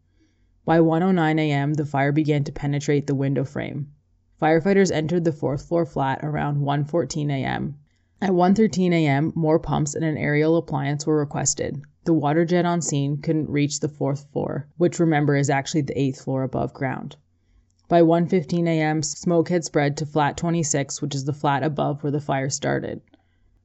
By 0.67 0.79
1:09 0.79 1.41
a.m. 1.41 1.73
the 1.73 1.87
fire 1.87 2.13
began 2.13 2.45
to 2.45 2.53
penetrate 2.53 3.07
the 3.07 3.15
window 3.15 3.45
frame. 3.45 3.89
Firefighters 4.39 4.93
entered 4.93 5.25
the 5.25 5.33
fourth 5.33 5.63
floor 5.65 5.87
flat 5.87 6.21
around 6.23 6.59
1:14 6.61 7.31
a.m. 7.31 7.77
At 8.21 8.33
1:13 8.33 8.93
a.m. 8.93 9.33
more 9.35 9.59
pumps 9.59 9.95
and 9.95 10.05
an 10.05 10.19
aerial 10.19 10.59
appliance 10.59 11.07
were 11.07 11.17
requested. 11.17 11.81
The 12.05 12.13
water 12.13 12.45
jet 12.45 12.67
on 12.67 12.83
scene 12.83 13.17
couldn't 13.17 13.49
reach 13.49 13.81
the 13.81 13.89
fourth 13.89 14.31
floor, 14.33 14.69
which 14.77 15.01
remember 15.01 15.35
is 15.35 15.49
actually 15.49 15.81
the 15.81 15.99
eighth 15.99 16.21
floor 16.21 16.43
above 16.43 16.75
ground. 16.75 17.17
By 17.89 18.03
1:15 18.03 18.67
a.m. 18.69 19.03
smoke 19.03 19.49
had 19.49 19.65
spread 19.65 19.97
to 19.97 20.05
flat 20.05 20.37
26, 20.37 21.01
which 21.01 21.15
is 21.15 21.25
the 21.25 21.33
flat 21.33 21.63
above 21.63 22.03
where 22.03 22.13
the 22.13 22.21
fire 22.21 22.51
started. 22.51 23.01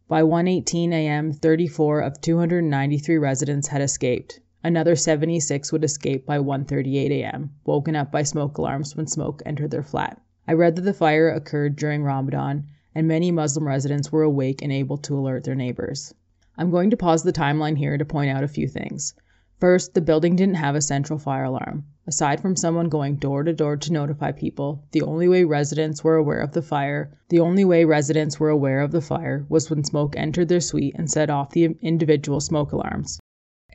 By 0.09 0.23
1:18 0.23 0.91
a.m. 0.91 1.31
34 1.31 1.99
of 1.99 2.19
293 2.19 3.17
residents 3.19 3.67
had 3.67 3.83
escaped. 3.83 4.39
Another 4.63 4.95
76 4.95 5.71
would 5.71 5.83
escape 5.83 6.25
by 6.25 6.39
1:38 6.39 7.11
a.m., 7.11 7.51
woken 7.63 7.95
up 7.95 8.11
by 8.11 8.23
smoke 8.23 8.57
alarms 8.57 8.97
when 8.97 9.05
smoke 9.05 9.43
entered 9.45 9.69
their 9.69 9.83
flat. 9.83 10.19
I 10.47 10.53
read 10.53 10.77
that 10.77 10.81
the 10.81 10.95
fire 10.95 11.29
occurred 11.29 11.75
during 11.75 12.01
Ramadan, 12.01 12.65
and 12.95 13.07
many 13.07 13.29
Muslim 13.29 13.67
residents 13.67 14.11
were 14.11 14.23
awake 14.23 14.63
and 14.63 14.71
able 14.71 14.97
to 14.97 15.15
alert 15.15 15.43
their 15.43 15.53
neighbors. 15.53 16.11
I'm 16.57 16.71
going 16.71 16.89
to 16.89 16.97
pause 16.97 17.21
the 17.21 17.31
timeline 17.31 17.77
here 17.77 17.95
to 17.95 18.03
point 18.03 18.31
out 18.31 18.43
a 18.43 18.47
few 18.47 18.67
things. 18.67 19.13
First, 19.59 19.93
the 19.93 20.01
building 20.01 20.35
didn't 20.35 20.55
have 20.55 20.73
a 20.73 20.81
central 20.81 21.19
fire 21.19 21.43
alarm. 21.43 21.85
Aside 22.09 22.39
from 22.39 22.55
someone 22.55 22.89
going 22.89 23.17
door 23.17 23.43
to 23.43 23.53
door 23.53 23.77
to 23.77 23.93
notify 23.93 24.31
people, 24.31 24.83
the 24.93 25.03
only 25.03 25.27
way 25.27 25.43
residents 25.43 26.03
were 26.03 26.15
aware 26.15 26.39
of 26.39 26.53
the 26.53 26.61
fire, 26.63 27.11
the 27.27 27.39
only 27.39 27.63
way 27.63 27.85
residents 27.85 28.39
were 28.39 28.49
aware 28.49 28.81
of 28.81 28.89
the 28.89 28.99
fire 28.99 29.45
was 29.47 29.69
when 29.69 29.83
smoke 29.83 30.15
entered 30.17 30.47
their 30.47 30.59
suite 30.59 30.95
and 30.97 31.11
set 31.11 31.29
off 31.29 31.51
the 31.51 31.77
individual 31.83 32.39
smoke 32.39 32.71
alarms. 32.71 33.19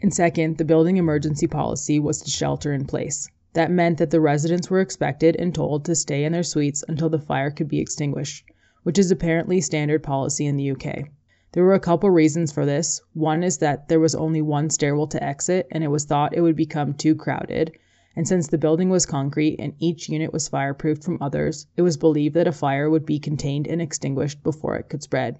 And 0.02 0.12
second, 0.12 0.58
the 0.58 0.64
building 0.64 0.96
emergency 0.96 1.46
policy 1.46 2.00
was 2.00 2.22
to 2.22 2.28
shelter 2.28 2.72
in 2.72 2.86
place. 2.86 3.28
That 3.52 3.70
meant 3.70 3.98
that 3.98 4.10
the 4.10 4.20
residents 4.20 4.68
were 4.68 4.80
expected 4.80 5.36
and 5.36 5.54
told 5.54 5.84
to 5.84 5.94
stay 5.94 6.24
in 6.24 6.32
their 6.32 6.42
suites 6.42 6.82
until 6.88 7.08
the 7.08 7.20
fire 7.20 7.52
could 7.52 7.68
be 7.68 7.78
extinguished, 7.78 8.44
which 8.82 8.98
is 8.98 9.12
apparently 9.12 9.60
standard 9.60 10.02
policy 10.02 10.44
in 10.44 10.56
the 10.56 10.72
UK. 10.72 11.04
There 11.52 11.62
were 11.62 11.74
a 11.74 11.78
couple 11.78 12.10
reasons 12.10 12.50
for 12.50 12.66
this. 12.66 13.00
One 13.12 13.44
is 13.44 13.58
that 13.58 13.86
there 13.86 14.00
was 14.00 14.16
only 14.16 14.42
one 14.42 14.70
stairwell 14.70 15.06
to 15.06 15.22
exit, 15.22 15.68
and 15.70 15.84
it 15.84 15.88
was 15.92 16.04
thought 16.04 16.34
it 16.36 16.40
would 16.40 16.56
become 16.56 16.94
too 16.94 17.14
crowded. 17.14 17.70
And 18.16 18.28
since 18.28 18.46
the 18.46 18.58
building 18.58 18.90
was 18.90 19.06
concrete 19.06 19.56
and 19.58 19.74
each 19.80 20.08
unit 20.08 20.32
was 20.32 20.48
fireproofed 20.48 21.02
from 21.02 21.18
others, 21.20 21.66
it 21.76 21.82
was 21.82 21.96
believed 21.96 22.36
that 22.36 22.46
a 22.46 22.52
fire 22.52 22.88
would 22.88 23.04
be 23.04 23.18
contained 23.18 23.66
and 23.66 23.82
extinguished 23.82 24.42
before 24.44 24.76
it 24.76 24.88
could 24.88 25.02
spread. 25.02 25.36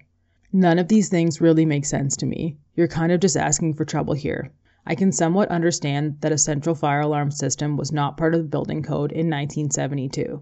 None 0.51 0.77
of 0.77 0.89
these 0.89 1.07
things 1.07 1.39
really 1.39 1.65
make 1.65 1.85
sense 1.85 2.17
to 2.17 2.25
me. 2.25 2.57
You're 2.75 2.87
kind 2.87 3.11
of 3.11 3.21
just 3.21 3.37
asking 3.37 3.75
for 3.75 3.85
trouble 3.85 4.13
here. 4.13 4.51
I 4.85 4.93
can 4.93 5.11
somewhat 5.11 5.49
understand 5.49 6.17
that 6.19 6.31
a 6.31 6.37
central 6.37 6.75
fire 6.75 6.99
alarm 6.99 7.31
system 7.31 7.77
was 7.77 7.91
not 7.91 8.17
part 8.17 8.35
of 8.35 8.41
the 8.41 8.47
building 8.47 8.83
code 8.83 9.11
in 9.11 9.29
1972, 9.29 10.41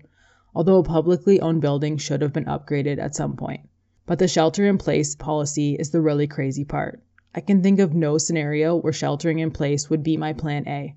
although 0.56 0.80
a 0.80 0.84
publicly 0.84 1.40
owned 1.40 1.62
building 1.62 1.98
should 1.98 2.22
have 2.22 2.34
been 2.34 2.46
upgraded 2.46 2.98
at 2.98 3.16
some 3.16 3.36
point. 3.36 3.62
But 4.06 4.20
the 4.20 4.28
shelter 4.28 4.66
in 4.66 4.78
place 4.78 5.16
policy 5.16 5.76
is 5.76 5.92
the 5.92 6.02
really 6.02 6.28
crazy 6.28 6.66
part. 6.66 7.02
I 7.34 7.42
can 7.42 7.64
think 7.64 7.80
of 7.80 7.94
no 7.94 8.18
scenario 8.18 8.76
where 8.76 8.92
sheltering 8.92 9.40
in 9.40 9.52
place 9.52 9.90
would 9.90 10.04
be 10.04 10.18
my 10.18 10.34
plan 10.34 10.68
A. 10.68 10.96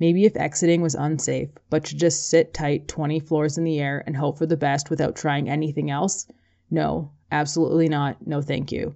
Maybe 0.00 0.24
if 0.24 0.36
exiting 0.36 0.80
was 0.80 0.94
unsafe, 0.94 1.48
but 1.70 1.84
to 1.86 1.96
just 1.96 2.28
sit 2.28 2.54
tight 2.54 2.86
20 2.86 3.18
floors 3.18 3.58
in 3.58 3.64
the 3.64 3.80
air 3.80 4.04
and 4.06 4.16
hope 4.16 4.38
for 4.38 4.46
the 4.46 4.56
best 4.56 4.90
without 4.90 5.16
trying 5.16 5.48
anything 5.48 5.90
else? 5.90 6.26
No, 6.70 7.10
absolutely 7.32 7.88
not. 7.88 8.24
No, 8.24 8.40
thank 8.40 8.70
you. 8.70 8.94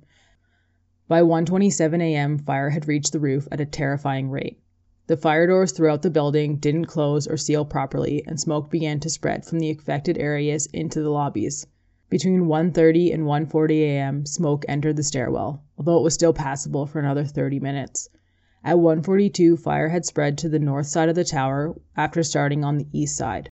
By 1.08 1.22
1:27 1.22 2.00
a.m., 2.00 2.38
fire 2.38 2.70
had 2.70 2.86
reached 2.86 3.10
the 3.12 3.18
roof 3.18 3.48
at 3.50 3.60
a 3.60 3.66
terrifying 3.66 4.30
rate. 4.30 4.60
The 5.08 5.16
fire 5.16 5.48
doors 5.48 5.72
throughout 5.72 6.02
the 6.02 6.10
building 6.10 6.58
didn't 6.58 6.84
close 6.84 7.26
or 7.26 7.36
seal 7.36 7.64
properly, 7.64 8.22
and 8.24 8.38
smoke 8.38 8.70
began 8.70 9.00
to 9.00 9.10
spread 9.10 9.44
from 9.44 9.58
the 9.58 9.70
affected 9.70 10.16
areas 10.18 10.66
into 10.66 11.02
the 11.02 11.10
lobbies. 11.10 11.66
Between 12.10 12.42
1:30 12.46 13.12
and 13.12 13.24
1:40 13.24 13.80
a.m. 13.80 14.24
smoke 14.24 14.64
entered 14.68 14.94
the 14.94 15.02
stairwell, 15.02 15.64
although 15.76 15.98
it 15.98 16.04
was 16.04 16.14
still 16.14 16.32
passable 16.32 16.86
for 16.86 17.00
another 17.00 17.24
30 17.24 17.58
minutes. 17.58 18.08
At 18.64 18.76
1:42 18.76 19.58
fire 19.58 19.88
had 19.88 20.04
spread 20.04 20.38
to 20.38 20.48
the 20.48 20.60
north 20.60 20.86
side 20.86 21.08
of 21.08 21.16
the 21.16 21.24
tower 21.24 21.74
after 21.96 22.22
starting 22.22 22.62
on 22.62 22.78
the 22.78 22.86
east 22.92 23.16
side. 23.16 23.48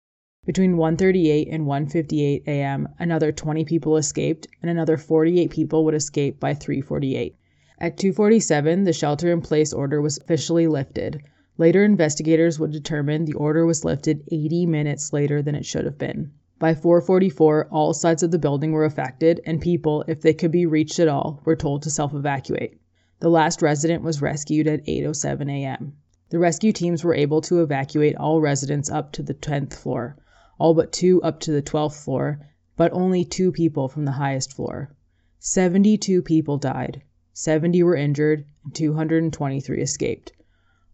Between 0.45 0.75
1:38 0.75 1.47
and 1.49 1.65
1:58 1.65 2.43
a.m. 2.49 2.89
another 2.99 3.31
20 3.31 3.65
people 3.65 3.97
escaped 3.97 4.49
and 4.61 4.69
another 4.69 4.97
48 4.97 5.49
people 5.49 5.85
would 5.85 5.95
escape 5.95 6.41
by 6.41 6.55
3:48. 6.55 7.35
At 7.79 7.97
2:47 7.97 8.85
the 8.85 8.93
shelter 8.93 9.31
in 9.31 9.43
place 9.43 9.73
order 9.73 10.03
was 10.03 10.19
officially 10.19 10.67
lifted. 10.67 11.23
Later 11.57 11.85
investigators 11.85 12.59
would 12.59 12.73
determine 12.73 13.27
the 13.27 13.35
order 13.35 13.65
was 13.65 13.85
lifted 13.85 14.25
80 14.33 14.67
minutes 14.67 15.13
later 15.13 15.41
than 15.41 15.55
it 15.55 15.65
should 15.65 15.85
have 15.85 15.99
been. 15.99 16.33
By 16.59 16.75
4:44 16.75 17.69
all 17.71 17.95
sides 17.95 18.25
of 18.25 18.33
the 18.33 18.41
building 18.41 18.73
were 18.73 18.85
affected 18.85 19.41
and 19.47 19.61
people, 19.61 20.03
if 20.09 20.21
they 20.21 20.35
could 20.35 20.51
be 20.51 20.67
reached 20.67 20.99
at 20.99 21.07
all, 21.07 21.43
were 21.45 21.55
told 21.55 21.83
to 21.83 21.91
self-evacuate. 21.91 22.81
The 23.19 23.31
last 23.31 23.63
resident 23.63 24.03
was 24.03 24.21
rescued 24.21 24.67
at 24.67 24.85
8:07 24.85 25.51
a.m. 25.51 25.95
The 26.29 26.39
rescue 26.39 26.71
teams 26.71 27.03
were 27.03 27.15
able 27.15 27.41
to 27.41 27.63
evacuate 27.63 28.15
all 28.17 28.43
residents 28.43 28.91
up 28.91 29.11
to 29.13 29.23
the 29.23 29.33
10th 29.33 29.73
floor, 29.73 30.19
all 30.59 30.75
but 30.75 30.93
two 30.93 31.23
up 31.23 31.41
to 31.41 31.51
the 31.51 31.63
12th 31.63 32.05
floor, 32.05 32.41
but 32.77 32.93
only 32.93 33.25
two 33.25 33.53
people 33.53 33.89
from 33.89 34.05
the 34.05 34.13
highest 34.21 34.53
floor. 34.53 34.95
72 35.39 36.21
people 36.21 36.59
died, 36.59 37.01
70 37.33 37.83
were 37.85 37.97
injured, 37.97 38.45
and 38.65 38.75
223 38.75 39.81
escaped. 39.81 40.33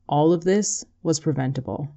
All 0.08 0.32
of 0.32 0.44
this 0.44 0.84
was 1.02 1.18
preventable. 1.18 1.88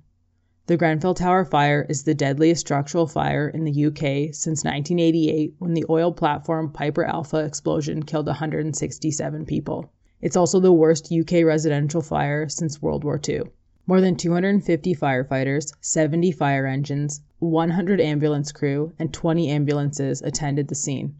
The 0.65 0.75
Grenfell 0.75 1.13
Tower 1.13 1.45
fire 1.45 1.85
is 1.87 2.01
the 2.01 2.15
deadliest 2.15 2.61
structural 2.61 3.05
fire 3.05 3.47
in 3.47 3.63
the 3.63 3.85
UK 3.85 4.33
since 4.33 4.63
1988 4.63 5.53
when 5.59 5.75
the 5.75 5.85
oil 5.87 6.11
platform 6.11 6.71
Piper 6.71 7.03
Alpha 7.03 7.45
explosion 7.45 8.01
killed 8.01 8.25
167 8.25 9.45
people. 9.45 9.91
It's 10.21 10.37
also 10.37 10.59
the 10.59 10.71
worst 10.71 11.11
UK 11.11 11.43
residential 11.43 12.01
fire 12.01 12.47
since 12.47 12.81
World 12.81 13.03
War 13.03 13.19
II. 13.27 13.43
More 13.85 13.99
than 14.01 14.15
250 14.15 14.95
firefighters, 14.95 15.73
70 15.81 16.31
fire 16.31 16.65
engines, 16.65 17.21
100 17.39 17.99
ambulance 17.99 18.51
crew, 18.51 18.93
and 18.97 19.13
20 19.13 19.49
ambulances 19.49 20.21
attended 20.21 20.69
the 20.69 20.75
scene. 20.75 21.15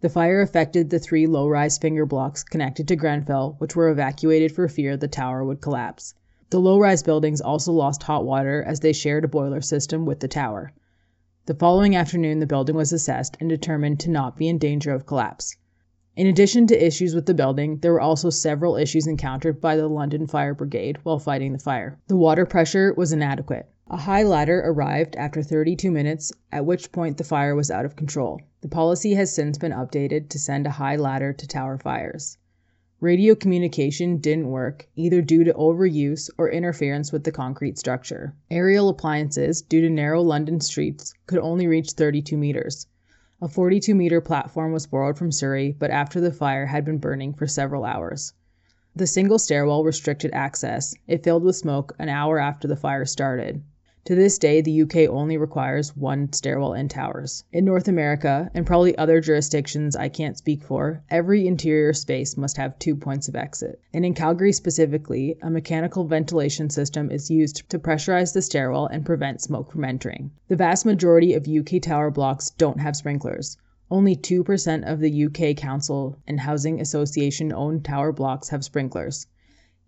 The 0.00 0.08
fire 0.08 0.40
affected 0.40 0.90
the 0.90 1.00
three 1.00 1.26
low 1.26 1.48
rise 1.48 1.76
finger 1.76 2.06
blocks 2.06 2.44
connected 2.44 2.86
to 2.86 2.94
Grenfell, 2.94 3.56
which 3.58 3.74
were 3.74 3.88
evacuated 3.88 4.52
for 4.52 4.68
fear 4.68 4.96
the 4.96 5.08
tower 5.08 5.44
would 5.44 5.60
collapse. 5.60 6.14
The 6.50 6.60
low 6.60 6.78
rise 6.78 7.02
buildings 7.02 7.40
also 7.40 7.72
lost 7.72 8.04
hot 8.04 8.24
water 8.24 8.62
as 8.62 8.78
they 8.78 8.92
shared 8.92 9.24
a 9.24 9.28
boiler 9.28 9.60
system 9.60 10.06
with 10.06 10.20
the 10.20 10.28
tower. 10.28 10.72
The 11.46 11.54
following 11.54 11.96
afternoon, 11.96 12.38
the 12.38 12.46
building 12.46 12.76
was 12.76 12.92
assessed 12.92 13.36
and 13.40 13.48
determined 13.48 13.98
to 14.00 14.10
not 14.10 14.36
be 14.36 14.46
in 14.46 14.58
danger 14.58 14.92
of 14.92 15.04
collapse. 15.04 15.56
In 16.18 16.26
addition 16.26 16.66
to 16.66 16.84
issues 16.84 17.14
with 17.14 17.26
the 17.26 17.32
building, 17.32 17.78
there 17.78 17.92
were 17.92 18.00
also 18.00 18.28
several 18.28 18.74
issues 18.74 19.06
encountered 19.06 19.60
by 19.60 19.76
the 19.76 19.86
London 19.86 20.26
Fire 20.26 20.52
Brigade 20.52 20.98
while 21.04 21.20
fighting 21.20 21.52
the 21.52 21.60
fire. 21.60 21.96
The 22.08 22.16
water 22.16 22.44
pressure 22.44 22.92
was 22.96 23.12
inadequate. 23.12 23.68
A 23.86 23.98
high 23.98 24.24
ladder 24.24 24.60
arrived 24.66 25.14
after 25.14 25.44
32 25.44 25.92
minutes, 25.92 26.32
at 26.50 26.66
which 26.66 26.90
point 26.90 27.18
the 27.18 27.22
fire 27.22 27.54
was 27.54 27.70
out 27.70 27.84
of 27.84 27.94
control. 27.94 28.40
The 28.62 28.68
policy 28.68 29.14
has 29.14 29.32
since 29.32 29.58
been 29.58 29.70
updated 29.70 30.28
to 30.30 30.40
send 30.40 30.66
a 30.66 30.70
high 30.70 30.96
ladder 30.96 31.32
to 31.32 31.46
tower 31.46 31.78
fires. 31.78 32.36
Radio 33.00 33.36
communication 33.36 34.16
didn't 34.16 34.48
work, 34.48 34.88
either 34.96 35.22
due 35.22 35.44
to 35.44 35.54
overuse 35.54 36.30
or 36.36 36.50
interference 36.50 37.12
with 37.12 37.22
the 37.22 37.30
concrete 37.30 37.78
structure. 37.78 38.34
Aerial 38.50 38.88
appliances, 38.88 39.62
due 39.62 39.82
to 39.82 39.88
narrow 39.88 40.20
London 40.20 40.58
streets, 40.58 41.14
could 41.26 41.38
only 41.38 41.68
reach 41.68 41.92
32 41.92 42.36
meters. 42.36 42.88
A 43.40 43.46
42 43.46 43.94
meter 43.94 44.20
platform 44.20 44.72
was 44.72 44.88
borrowed 44.88 45.16
from 45.16 45.30
Surrey, 45.30 45.70
but 45.78 45.92
after 45.92 46.20
the 46.20 46.32
fire 46.32 46.66
had 46.66 46.84
been 46.84 46.98
burning 46.98 47.32
for 47.32 47.46
several 47.46 47.84
hours. 47.84 48.32
The 48.96 49.06
single 49.06 49.38
stairwell 49.38 49.84
restricted 49.84 50.32
access. 50.34 50.92
It 51.06 51.22
filled 51.22 51.44
with 51.44 51.54
smoke 51.54 51.94
an 52.00 52.08
hour 52.08 52.40
after 52.40 52.66
the 52.66 52.74
fire 52.74 53.04
started. 53.04 53.62
To 54.08 54.14
this 54.14 54.38
day, 54.38 54.62
the 54.62 54.80
UK 54.84 54.96
only 55.10 55.36
requires 55.36 55.94
one 55.94 56.32
stairwell 56.32 56.72
in 56.72 56.88
towers. 56.88 57.44
In 57.52 57.66
North 57.66 57.88
America, 57.88 58.50
and 58.54 58.64
probably 58.64 58.96
other 58.96 59.20
jurisdictions 59.20 59.94
I 59.94 60.08
can't 60.08 60.38
speak 60.38 60.62
for, 60.62 61.02
every 61.10 61.46
interior 61.46 61.92
space 61.92 62.34
must 62.34 62.56
have 62.56 62.78
two 62.78 62.96
points 62.96 63.28
of 63.28 63.36
exit. 63.36 63.78
And 63.92 64.06
in 64.06 64.14
Calgary 64.14 64.52
specifically, 64.52 65.36
a 65.42 65.50
mechanical 65.50 66.04
ventilation 66.04 66.70
system 66.70 67.10
is 67.10 67.30
used 67.30 67.68
to 67.68 67.78
pressurize 67.78 68.32
the 68.32 68.40
stairwell 68.40 68.86
and 68.86 69.04
prevent 69.04 69.42
smoke 69.42 69.70
from 69.70 69.84
entering. 69.84 70.30
The 70.48 70.56
vast 70.56 70.86
majority 70.86 71.34
of 71.34 71.46
UK 71.46 71.82
tower 71.82 72.10
blocks 72.10 72.48
don't 72.48 72.80
have 72.80 72.96
sprinklers. 72.96 73.58
Only 73.90 74.16
2% 74.16 74.90
of 74.90 75.00
the 75.00 75.26
UK 75.26 75.54
Council 75.54 76.16
and 76.26 76.40
Housing 76.40 76.80
Association 76.80 77.52
owned 77.52 77.84
tower 77.84 78.12
blocks 78.12 78.48
have 78.48 78.64
sprinklers 78.64 79.26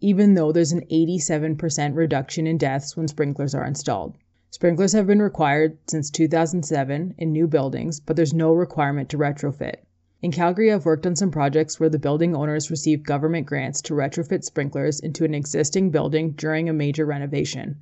even 0.00 0.34
though 0.34 0.50
there's 0.50 0.72
an 0.72 0.84
87% 0.90 1.94
reduction 1.94 2.46
in 2.46 2.56
deaths 2.56 2.96
when 2.96 3.06
sprinklers 3.06 3.54
are 3.54 3.66
installed. 3.66 4.16
Sprinklers 4.50 4.92
have 4.94 5.06
been 5.06 5.22
required 5.22 5.78
since 5.86 6.10
2007 6.10 7.14
in 7.18 7.32
new 7.32 7.46
buildings, 7.46 8.00
but 8.00 8.16
there's 8.16 8.34
no 8.34 8.52
requirement 8.52 9.08
to 9.08 9.18
retrofit. 9.18 9.76
In 10.22 10.32
Calgary, 10.32 10.72
I've 10.72 10.84
worked 10.84 11.06
on 11.06 11.16
some 11.16 11.30
projects 11.30 11.78
where 11.78 11.88
the 11.88 11.98
building 11.98 12.34
owners 12.34 12.70
received 12.70 13.06
government 13.06 13.46
grants 13.46 13.80
to 13.82 13.94
retrofit 13.94 14.42
sprinklers 14.44 15.00
into 15.00 15.24
an 15.24 15.34
existing 15.34 15.90
building 15.90 16.32
during 16.32 16.68
a 16.68 16.72
major 16.72 17.06
renovation, 17.06 17.76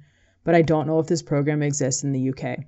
but 0.44 0.54
I 0.54 0.62
don't 0.62 0.87
know 0.87 0.98
if 0.98 1.06
this 1.06 1.22
program 1.22 1.62
exists 1.62 2.04
in 2.04 2.12
the 2.12 2.30
UK. 2.30 2.64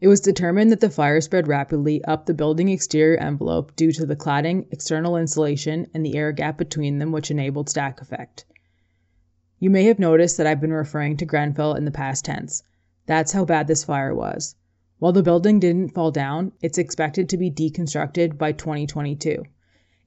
It 0.00 0.08
was 0.08 0.20
determined 0.20 0.72
that 0.72 0.80
the 0.80 0.90
fire 0.90 1.20
spread 1.20 1.46
rapidly 1.46 2.02
up 2.06 2.26
the 2.26 2.34
building 2.34 2.68
exterior 2.68 3.16
envelope 3.18 3.76
due 3.76 3.92
to 3.92 4.04
the 4.04 4.16
cladding, 4.16 4.66
external 4.72 5.16
insulation, 5.16 5.86
and 5.94 6.04
the 6.04 6.16
air 6.16 6.32
gap 6.32 6.58
between 6.58 6.98
them, 6.98 7.12
which 7.12 7.30
enabled 7.30 7.68
stack 7.70 8.00
effect. 8.00 8.44
You 9.62 9.70
may 9.70 9.84
have 9.84 10.00
noticed 10.00 10.38
that 10.38 10.46
I've 10.48 10.60
been 10.60 10.72
referring 10.72 11.18
to 11.18 11.24
Grenfell 11.24 11.74
in 11.74 11.84
the 11.84 11.92
past 11.92 12.24
tense. 12.24 12.64
That's 13.06 13.30
how 13.30 13.44
bad 13.44 13.68
this 13.68 13.84
fire 13.84 14.12
was. 14.12 14.56
While 14.98 15.12
the 15.12 15.22
building 15.22 15.60
didn't 15.60 15.94
fall 15.94 16.10
down, 16.10 16.50
it's 16.60 16.78
expected 16.78 17.28
to 17.28 17.36
be 17.36 17.48
deconstructed 17.48 18.36
by 18.36 18.50
2022. 18.50 19.44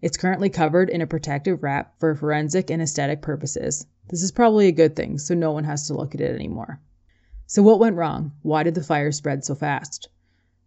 It's 0.01 0.17
currently 0.17 0.49
covered 0.49 0.89
in 0.89 0.99
a 0.99 1.07
protective 1.07 1.63
wrap 1.63 1.97
for 2.01 2.13
forensic 2.15 2.69
and 2.69 2.81
aesthetic 2.81 3.21
purposes. 3.21 3.87
This 4.09 4.21
is 4.21 4.33
probably 4.33 4.67
a 4.67 4.73
good 4.73 4.93
thing, 4.93 5.17
so 5.19 5.33
no 5.33 5.53
one 5.53 5.63
has 5.63 5.87
to 5.87 5.93
look 5.93 6.13
at 6.13 6.19
it 6.19 6.35
anymore. 6.35 6.81
So, 7.47 7.63
what 7.63 7.79
went 7.79 7.95
wrong? 7.95 8.33
Why 8.41 8.63
did 8.63 8.75
the 8.75 8.83
fire 8.83 9.13
spread 9.13 9.45
so 9.45 9.55
fast? 9.55 10.09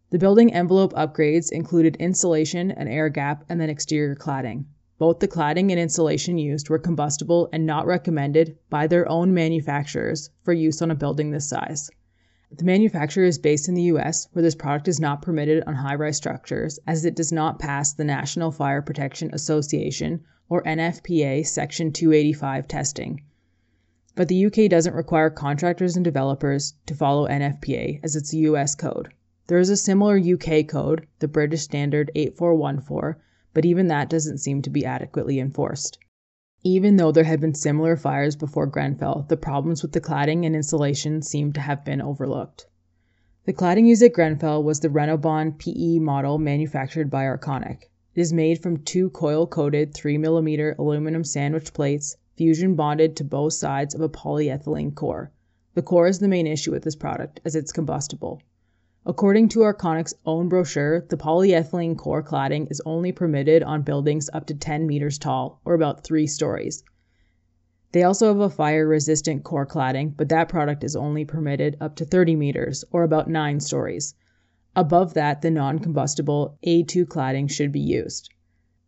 The 0.08 0.18
building 0.18 0.50
envelope 0.50 0.94
upgrades 0.94 1.52
included 1.52 1.96
insulation, 1.96 2.70
an 2.70 2.88
air 2.88 3.10
gap, 3.10 3.44
and 3.50 3.60
then 3.60 3.68
exterior 3.68 4.16
cladding. 4.16 4.64
Both 4.98 5.20
the 5.20 5.28
cladding 5.28 5.70
and 5.70 5.78
insulation 5.78 6.38
used 6.38 6.68
were 6.68 6.78
combustible 6.80 7.48
and 7.52 7.64
not 7.64 7.86
recommended 7.86 8.58
by 8.68 8.88
their 8.88 9.08
own 9.08 9.32
manufacturers 9.32 10.30
for 10.42 10.52
use 10.52 10.82
on 10.82 10.90
a 10.90 10.96
building 10.96 11.30
this 11.30 11.48
size. 11.48 11.88
The 12.50 12.64
manufacturer 12.64 13.24
is 13.24 13.38
based 13.38 13.68
in 13.68 13.74
the 13.74 13.82
US, 13.94 14.26
where 14.32 14.42
this 14.42 14.56
product 14.56 14.88
is 14.88 14.98
not 14.98 15.22
permitted 15.22 15.62
on 15.68 15.74
high 15.74 15.94
rise 15.94 16.16
structures 16.16 16.80
as 16.84 17.04
it 17.04 17.14
does 17.14 17.30
not 17.30 17.60
pass 17.60 17.92
the 17.92 18.02
National 18.02 18.50
Fire 18.50 18.82
Protection 18.82 19.30
Association 19.32 20.24
or 20.48 20.64
NFPA 20.64 21.46
Section 21.46 21.92
285 21.92 22.66
testing. 22.66 23.22
But 24.16 24.26
the 24.26 24.46
UK 24.46 24.68
doesn't 24.68 24.96
require 24.96 25.30
contractors 25.30 25.94
and 25.94 26.04
developers 26.04 26.74
to 26.86 26.94
follow 26.96 27.28
NFPA 27.28 28.00
as 28.02 28.16
it's 28.16 28.32
a 28.32 28.38
US 28.38 28.74
code. 28.74 29.10
There 29.46 29.58
is 29.58 29.70
a 29.70 29.76
similar 29.76 30.18
UK 30.18 30.66
code, 30.66 31.06
the 31.20 31.28
British 31.28 31.62
Standard 31.62 32.10
8414, 32.16 33.22
but 33.54 33.64
even 33.64 33.86
that 33.88 34.10
doesn't 34.10 34.38
seem 34.38 34.62
to 34.62 34.70
be 34.70 34.84
adequately 34.84 35.38
enforced. 35.38 35.98
Even 36.64 36.96
though 36.96 37.12
there 37.12 37.24
had 37.24 37.40
been 37.40 37.54
similar 37.54 37.96
fires 37.96 38.36
before 38.36 38.66
Grenfell, 38.66 39.26
the 39.28 39.36
problems 39.36 39.82
with 39.82 39.92
the 39.92 40.00
cladding 40.00 40.44
and 40.44 40.56
insulation 40.56 41.22
seem 41.22 41.52
to 41.52 41.60
have 41.60 41.84
been 41.84 42.02
overlooked. 42.02 42.66
The 43.44 43.52
cladding 43.52 43.86
used 43.86 44.02
at 44.02 44.12
Grenfell 44.12 44.62
was 44.62 44.80
the 44.80 44.88
Reynobond 44.88 45.58
PE 45.58 46.00
model 46.00 46.36
manufactured 46.36 47.08
by 47.10 47.24
Arconic. 47.24 47.84
It 48.14 48.20
is 48.20 48.32
made 48.32 48.60
from 48.60 48.84
two 48.84 49.10
coil 49.10 49.46
coated 49.46 49.94
3mm 49.94 50.76
aluminum 50.78 51.24
sandwich 51.24 51.72
plates, 51.72 52.16
fusion 52.36 52.74
bonded 52.74 53.16
to 53.16 53.24
both 53.24 53.52
sides 53.52 53.94
of 53.94 54.00
a 54.00 54.08
polyethylene 54.08 54.94
core. 54.94 55.30
The 55.74 55.82
core 55.82 56.08
is 56.08 56.18
the 56.18 56.28
main 56.28 56.46
issue 56.46 56.72
with 56.72 56.82
this 56.82 56.96
product, 56.96 57.40
as 57.44 57.54
it's 57.54 57.70
combustible. 57.70 58.42
According 59.06 59.48
to 59.50 59.60
Arconic's 59.60 60.14
own 60.26 60.48
brochure, 60.48 61.06
the 61.08 61.16
polyethylene 61.16 61.96
core 61.96 62.22
cladding 62.22 62.70
is 62.70 62.82
only 62.84 63.12
permitted 63.12 63.62
on 63.62 63.82
buildings 63.82 64.28
up 64.32 64.46
to 64.46 64.54
10 64.54 64.86
meters 64.86 65.18
tall, 65.18 65.60
or 65.64 65.74
about 65.74 66.02
three 66.04 66.26
stories. 66.26 66.82
They 67.92 68.02
also 68.02 68.26
have 68.28 68.40
a 68.40 68.50
fire 68.50 68.86
resistant 68.86 69.44
core 69.44 69.66
cladding, 69.66 70.14
but 70.16 70.28
that 70.30 70.48
product 70.48 70.82
is 70.82 70.96
only 70.96 71.24
permitted 71.24 71.76
up 71.80 71.96
to 71.96 72.04
30 72.04 72.36
meters, 72.36 72.84
or 72.90 73.02
about 73.02 73.30
nine 73.30 73.60
stories. 73.60 74.14
Above 74.74 75.14
that, 75.14 75.42
the 75.42 75.50
non 75.50 75.78
combustible 75.78 76.58
A2 76.66 77.06
cladding 77.06 77.48
should 77.48 77.72
be 77.72 77.80
used. 77.80 78.28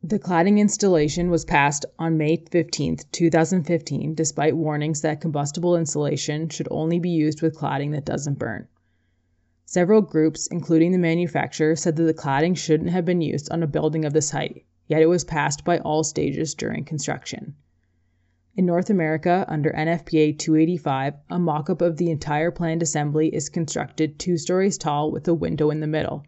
The 0.03 0.19
cladding 0.19 0.59
installation 0.59 1.31
was 1.31 1.45
passed 1.45 1.87
on 1.99 2.17
May 2.17 2.37
15, 2.37 2.99
2015, 3.13 4.15
despite 4.15 4.57
warnings 4.57 5.03
that 5.03 5.21
combustible 5.21 5.77
insulation 5.77 6.49
should 6.49 6.69
only 6.71 6.99
be 6.99 7.11
used 7.11 7.43
with 7.43 7.57
cladding 7.57 7.93
that 7.93 8.07
doesn't 8.07 8.39
burn. 8.39 8.67
Several 9.73 10.03
groups, 10.03 10.49
including 10.49 10.91
the 10.91 10.99
manufacturer, 10.99 11.77
said 11.77 11.95
that 11.95 12.03
the 12.03 12.13
cladding 12.13 12.57
shouldn't 12.57 12.91
have 12.91 13.05
been 13.05 13.21
used 13.21 13.49
on 13.53 13.63
a 13.63 13.69
building 13.69 14.05
of 14.05 14.13
this 14.13 14.33
height, 14.33 14.65
yet 14.89 15.01
it 15.01 15.07
was 15.07 15.23
passed 15.23 15.65
by 15.65 15.79
all 15.79 16.03
stages 16.03 16.57
during 16.57 16.85
construction. 16.85 17.55
In 18.57 18.67
North 18.67 18.91
America, 18.91 19.45
under 19.47 19.71
NFPA 19.71 20.37
285, 20.37 21.15
a 21.31 21.39
mock 21.39 21.71
up 21.71 21.83
of 21.83 21.99
the 21.99 22.11
entire 22.11 22.51
planned 22.51 22.83
assembly 22.83 23.29
is 23.29 23.49
constructed 23.49 24.19
two 24.19 24.37
stories 24.37 24.77
tall 24.77 25.13
with 25.13 25.29
a 25.29 25.35
window 25.35 25.71
in 25.71 25.79
the 25.79 25.87
middle. 25.87 26.25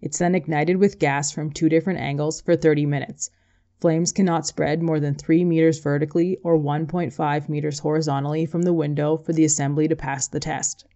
It's 0.00 0.16
then 0.16 0.34
ignited 0.34 0.78
with 0.78 0.98
gas 0.98 1.30
from 1.30 1.52
two 1.52 1.68
different 1.68 1.98
angles 1.98 2.40
for 2.40 2.56
30 2.56 2.86
minutes. 2.86 3.30
Flames 3.78 4.10
cannot 4.10 4.46
spread 4.46 4.82
more 4.82 5.00
than 5.00 5.16
3 5.16 5.44
meters 5.44 5.80
vertically 5.80 6.38
or 6.42 6.58
1.5 6.58 7.48
meters 7.50 7.80
horizontally 7.80 8.46
from 8.46 8.62
the 8.62 8.72
window 8.72 9.18
for 9.18 9.34
the 9.34 9.44
assembly 9.44 9.86
to 9.86 9.94
pass 9.94 10.28
the 10.28 10.40
test. 10.40 10.86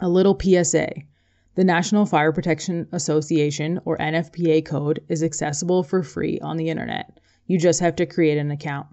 A 0.00 0.08
little 0.08 0.36
PSA 0.36 0.90
the 1.60 1.64
National 1.64 2.06
Fire 2.06 2.32
Protection 2.32 2.88
Association, 2.90 3.80
or 3.84 3.98
NFPA 3.98 4.64
code, 4.64 5.04
is 5.10 5.22
accessible 5.22 5.82
for 5.82 6.02
free 6.02 6.38
on 6.40 6.56
the 6.56 6.70
internet. 6.70 7.20
You 7.46 7.58
just 7.58 7.80
have 7.80 7.96
to 7.96 8.06
create 8.06 8.38
an 8.38 8.50
account. 8.50 8.86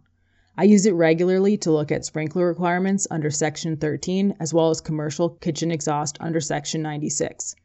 I 0.57 0.65
use 0.65 0.85
it 0.85 0.93
regularly 0.93 1.55
to 1.59 1.71
look 1.71 1.93
at 1.93 2.03
sprinkler 2.03 2.45
requirements 2.45 3.07
under 3.09 3.29
Section 3.29 3.77
13 3.77 4.35
as 4.41 4.53
well 4.53 4.69
as 4.69 4.81
commercial 4.81 5.29
kitchen 5.29 5.71
exhaust 5.71 6.17
under 6.19 6.41
Section 6.41 6.81
96. 6.81 7.55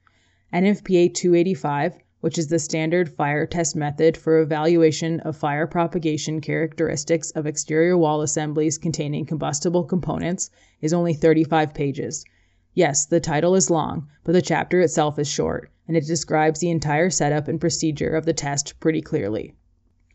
NFPA 0.55 1.13
285, 1.13 1.99
which 2.21 2.39
is 2.39 2.47
the 2.47 2.61
standard 2.61 3.09
fire 3.09 3.45
test 3.45 3.75
method 3.75 4.17
for 4.17 4.41
evaluation 4.41 5.19
of 5.19 5.37
fire 5.37 5.67
propagation 5.67 6.41
characteristics 6.41 7.33
of 7.33 7.45
exterior 7.45 7.99
wall 7.99 8.23
assemblies 8.23 8.79
containing 8.79 9.27
combustible 9.27 9.83
components, 9.83 10.49
is 10.81 10.93
only 10.93 11.13
35 11.13 11.75
pages. 11.75 12.25
Yes, 12.75 13.05
the 13.05 13.21
title 13.21 13.55
is 13.55 13.69
long, 13.69 14.09
but 14.25 14.33
the 14.33 14.41
chapter 14.41 14.81
itself 14.81 15.19
is 15.19 15.29
short, 15.29 15.71
and 15.87 15.97
it 15.97 16.07
describes 16.07 16.61
the 16.61 16.71
entire 16.71 17.11
setup 17.11 17.47
and 17.47 17.61
procedure 17.61 18.17
of 18.17 18.25
the 18.25 18.33
test 18.33 18.81
pretty 18.81 19.03
clearly. 19.03 19.55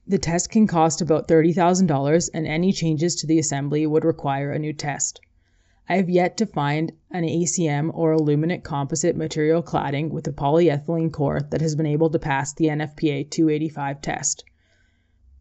The 0.08 0.18
test 0.18 0.50
can 0.50 0.66
cost 0.66 1.00
about 1.02 1.28
$30,000, 1.28 2.30
and 2.34 2.48
any 2.48 2.72
changes 2.72 3.16
to 3.18 3.28
the 3.28 3.38
assembly 3.38 3.86
would 3.86 4.06
require 4.06 4.52
a 4.52 4.58
new 4.58 4.74
test. 4.74 5.20
I 5.88 5.98
have 5.98 6.10
yet 6.10 6.36
to 6.38 6.46
find 6.46 6.94
an 7.12 7.24
ACM 7.24 7.92
or 7.94 8.12
aluminum 8.12 8.62
composite 8.62 9.16
material 9.16 9.62
cladding 9.62 10.10
with 10.10 10.28
a 10.28 10.34
polyethylene 10.34 11.12
core 11.14 11.42
that 11.52 11.62
has 11.62 11.76
been 11.76 11.86
able 11.86 12.10
to 12.10 12.18
pass 12.20 12.54
the 12.54 12.70
NFPA 12.70 13.30
285 13.30 14.02
test. 14.02 14.44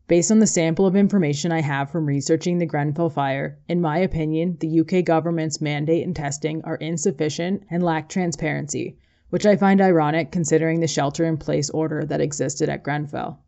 Based 0.09 0.31
on 0.31 0.39
the 0.39 0.47
sample 0.47 0.87
of 0.87 0.95
information 0.95 1.51
I 1.51 1.63
have 1.63 1.91
from 1.91 2.07
researching 2.07 2.59
the 2.59 2.67
Grenfell 2.67 3.11
fire, 3.11 3.59
in 3.69 3.81
my 3.81 3.99
opinion, 3.99 4.57
the 4.61 4.81
UK 4.81 5.05
government's 5.05 5.61
mandate 5.61 6.07
and 6.07 6.15
testing 6.15 6.63
are 6.63 6.77
insufficient 6.77 7.65
and 7.71 7.83
lack 7.83 8.09
transparency, 8.09 8.97
which 9.31 9.45
I 9.45 9.57
find 9.57 9.81
ironic 9.81 10.31
considering 10.31 10.79
the 10.79 10.87
shelter 10.87 11.25
in 11.25 11.39
place 11.39 11.71
order 11.71 12.05
that 12.05 12.21
existed 12.21 12.69
at 12.69 12.85
Grenfell. 12.85 13.41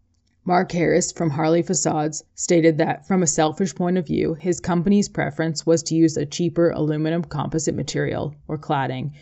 Mark 0.44 0.72
Harris 0.72 1.12
from 1.12 1.30
Harley 1.30 1.62
Facades 1.62 2.24
stated 2.34 2.76
that, 2.78 3.06
from 3.06 3.22
a 3.22 3.26
selfish 3.28 3.72
point 3.72 3.96
of 3.96 4.08
view, 4.08 4.34
his 4.34 4.58
company's 4.58 5.08
preference 5.08 5.64
was 5.64 5.84
to 5.84 5.94
use 5.94 6.16
a 6.16 6.26
cheaper 6.26 6.70
aluminum 6.70 7.22
composite 7.22 7.76
material, 7.76 8.34
or 8.48 8.58
cladding. 8.58 9.12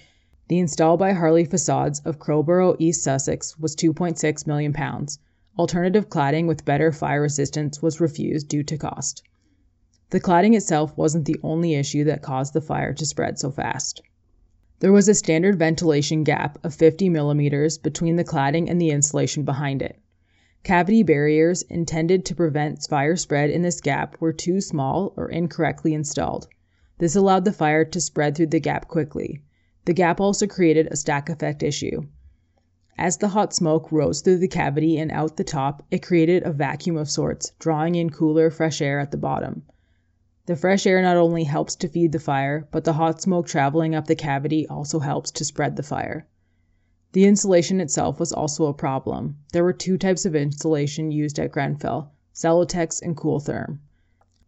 The 0.49 0.59
install 0.59 0.97
by 0.97 1.13
Harley 1.13 1.45
Facades 1.45 2.01
of 2.07 2.19
Crowborough, 2.19 2.77
East 2.79 3.03
Sussex, 3.03 3.59
was 3.59 3.77
£2.6 3.77 4.47
million. 4.47 4.73
Alternative 5.59 6.09
cladding 6.09 6.47
with 6.47 6.65
better 6.65 6.93
fire 6.93 7.23
resistance 7.23 7.81
was 7.81 8.01
refused 8.01 8.49
due 8.49 8.63
to 8.63 8.77
cost. 8.77 9.23
The 10.11 10.21
cladding 10.21 10.55
itself 10.55 10.97
wasn't 10.97 11.25
the 11.25 11.41
only 11.43 11.75
issue 11.75 12.05
that 12.05 12.21
caused 12.23 12.53
the 12.53 12.61
fire 12.61 12.93
to 12.93 13.07
spread 13.07 13.39
so 13.39 13.51
fast. 13.51 14.03
There 14.81 14.93
was 14.93 15.09
a 15.09 15.15
standard 15.15 15.59
ventilation 15.59 16.25
gap 16.25 16.59
of 16.63 16.75
50 16.75 17.09
millimeters 17.09 17.79
between 17.79 18.17
the 18.17 18.25
cladding 18.25 18.69
and 18.69 18.79
the 18.79 18.91
insulation 18.91 19.45
behind 19.45 19.81
it. 19.81 19.99
Cavity 20.63 21.03
barriers 21.03 21.63
intended 21.63 22.27
to 22.27 22.35
prevent 22.35 22.83
fire 22.83 23.17
spread 23.17 23.49
in 23.49 23.63
this 23.63 23.81
gap 23.81 24.21
were 24.21 24.35
too 24.35 24.61
small 24.61 25.15
or 25.17 25.31
incorrectly 25.31 25.95
installed. 25.95 26.49
This 26.99 27.17
allowed 27.17 27.47
the 27.47 27.53
fire 27.53 27.85
to 27.87 28.01
spread 28.01 28.37
through 28.37 28.49
the 28.49 28.61
gap 28.61 28.89
quickly. 28.89 29.41
The 29.87 29.95
gap 29.95 30.21
also 30.21 30.47
created 30.47 30.89
a 30.91 30.97
stack 30.97 31.31
effect 31.31 31.63
issue. 31.63 32.03
As 32.99 33.19
the 33.19 33.29
hot 33.29 33.53
smoke 33.53 33.93
rose 33.93 34.23
through 34.23 34.39
the 34.39 34.49
cavity 34.49 34.97
and 34.97 35.11
out 35.11 35.37
the 35.37 35.45
top, 35.45 35.83
it 35.91 36.03
created 36.03 36.43
a 36.43 36.51
vacuum 36.51 36.97
of 36.97 37.11
sorts, 37.11 37.53
drawing 37.59 37.95
in 37.95 38.09
cooler, 38.09 38.49
fresh 38.49 38.81
air 38.81 38.99
at 38.99 39.11
the 39.11 39.19
bottom. 39.19 39.65
The 40.47 40.57
fresh 40.57 40.87
air 40.87 41.03
not 41.03 41.19
only 41.19 41.45
helps 41.45 41.75
to 41.77 41.89
feed 41.89 42.13
the 42.13 42.19
fire, 42.19 42.67
but 42.71 42.85
the 42.85 42.95
hot 42.95 43.21
smoke 43.21 43.47
traveling 43.47 43.95
up 43.95 44.07
the 44.07 44.15
cavity 44.15 44.67
also 44.69 45.01
helps 45.01 45.31
to 45.33 45.45
spread 45.45 45.77
the 45.77 45.83
fire. 45.83 46.27
The 47.13 47.27
insulation 47.27 47.83
itself 47.83 48.19
was 48.19 48.33
also 48.33 48.65
a 48.65 48.73
problem. 48.73 49.37
There 49.53 49.65
were 49.65 49.75
two 49.75 49.99
types 49.99 50.25
of 50.25 50.35
insulation 50.35 51.11
used 51.11 51.39
at 51.39 51.53
Grenfell 51.53 52.13
Celotex 52.33 53.03
and 53.03 53.15
Cooltherm. 53.15 53.81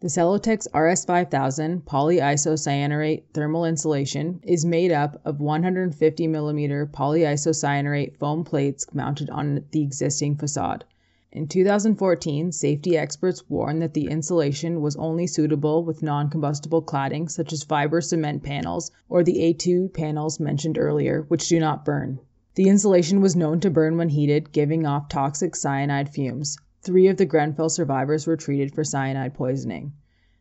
The 0.01 0.07
Celotex 0.07 0.69
RS5000 0.73 1.83
polyisocyanurate 1.83 3.25
thermal 3.35 3.65
insulation 3.65 4.39
is 4.45 4.65
made 4.65 4.93
up 4.93 5.21
of 5.25 5.41
150 5.41 6.29
mm 6.29 6.91
polyisocyanurate 6.93 8.17
foam 8.17 8.45
plates 8.45 8.87
mounted 8.95 9.29
on 9.29 9.65
the 9.73 9.83
existing 9.83 10.37
facade. 10.37 10.85
In 11.33 11.49
2014, 11.49 12.53
safety 12.53 12.97
experts 12.97 13.51
warned 13.51 13.83
that 13.83 13.95
the 13.95 14.07
insulation 14.07 14.81
was 14.81 14.95
only 14.95 15.27
suitable 15.27 15.83
with 15.83 16.01
non 16.01 16.31
combustible 16.31 16.81
cladding 16.81 17.29
such 17.29 17.53
as 17.53 17.65
fiber 17.65 18.01
cement 18.01 18.45
panels 18.45 18.93
or 19.09 19.25
the 19.25 19.53
A2 19.53 19.93
panels 19.93 20.39
mentioned 20.39 20.79
earlier, 20.79 21.25
which 21.27 21.49
do 21.49 21.59
not 21.59 21.85
burn. 21.85 22.21
The 22.55 22.69
insulation 22.69 23.21
was 23.21 23.35
known 23.35 23.59
to 23.59 23.69
burn 23.69 23.97
when 23.97 24.11
heated, 24.11 24.53
giving 24.53 24.87
off 24.87 25.09
toxic 25.09 25.57
cyanide 25.57 26.09
fumes. 26.09 26.57
Three 26.81 27.09
of 27.09 27.17
the 27.17 27.27
Grenfell 27.27 27.71
survivors 27.71 28.27
were 28.27 28.37
treated 28.37 28.73
for 28.73 28.85
cyanide 28.85 29.35
poisoning. 29.35 29.93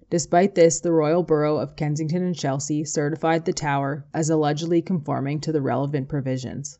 Despite 0.10 0.56
this, 0.56 0.80
the 0.80 0.91
Royal 0.91 1.23
Borough 1.23 1.58
of 1.58 1.76
Kensington 1.76 2.21
and 2.21 2.36
Chelsea 2.36 2.84
certified 2.84 3.45
the 3.45 3.54
tower 3.54 4.06
as 4.13 4.30
allegedly 4.30 4.82
conforming 4.82 5.39
to 5.41 5.52
the 5.52 5.62
relevant 5.62 6.08
provisions. 6.08 6.80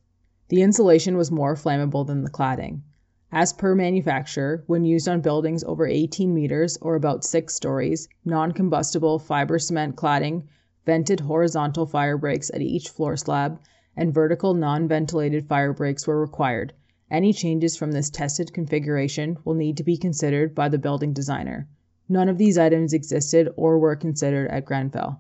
The 0.50 0.62
insulation 0.62 1.18
was 1.18 1.32
more 1.32 1.56
flammable 1.56 2.06
than 2.06 2.22
the 2.22 2.30
cladding. 2.30 2.84
As 3.32 3.52
per 3.52 3.76
manufacturer, 3.76 4.64
when 4.68 4.86
used 4.86 5.10
on 5.10 5.22
buildings 5.22 5.64
over 5.64 5.86
18 5.86 6.34
meters 6.34 6.78
or 6.80 6.96
about 6.96 7.26
6 7.26 7.54
stories, 7.54 8.08
non 8.24 8.52
combustible 8.52 9.20
fiber 9.20 9.60
cement 9.60 9.96
cladding, 9.98 10.44
vented 10.86 11.20
horizontal 11.22 11.86
fire 11.86 12.18
breaks 12.18 12.50
at 12.54 12.62
each 12.62 12.90
floor 12.90 13.18
slab, 13.18 13.60
and 13.98 14.14
vertical 14.14 14.54
non 14.54 14.88
ventilated 14.88 15.48
fire 15.48 15.74
breaks 15.74 16.08
were 16.08 16.22
required, 16.22 16.74
Any 17.10 17.32
changes 17.32 17.78
from 17.78 17.94
this 17.94 18.10
tested 18.10 18.54
configuration 18.54 19.38
will 19.46 19.54
need 19.54 19.78
to 19.78 19.84
be 19.84 19.98
considered 19.98 20.54
by 20.54 20.68
the 20.68 20.78
building 20.78 21.14
designer. 21.14 21.68
None 22.10 22.28
of 22.28 22.38
these 22.38 22.58
items 22.58 22.94
existed 22.94 23.50
or 23.56 23.80
were 23.80 23.96
considered 23.96 24.50
at 24.50 24.66
Grenfell. 24.66 25.20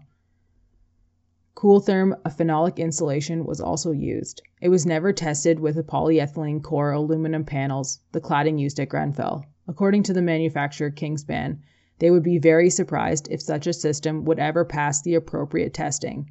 Cooltherm, 1.56 2.14
a 2.24 2.30
phenolic 2.30 2.78
insulation, 2.78 3.46
was 3.46 3.60
also 3.60 3.92
used. 3.92 4.42
It 4.62 4.70
was 4.70 4.86
never 4.86 5.12
tested 5.12 5.60
with 5.60 5.76
the 5.76 5.84
polyethylene 5.84 6.62
core 6.62 6.92
aluminum 6.92 7.46
panels, 7.46 8.00
the 8.12 8.22
cladding 8.22 8.60
used 8.60 8.80
at 8.80 8.90
Grenfell. 8.90 9.46
According 9.68 10.04
to 10.04 10.14
the 10.14 10.22
manufacturer 10.22 10.92
Kingspan, 10.92 11.60
they 12.00 12.12
would 12.12 12.22
be 12.22 12.38
very 12.38 12.70
surprised 12.70 13.28
if 13.32 13.42
such 13.42 13.66
a 13.66 13.74
system 13.74 14.24
would 14.26 14.40
ever 14.40 14.64
pass 14.64 15.02
the 15.02 15.16
appropriate 15.16 15.74
testing. 15.74 16.30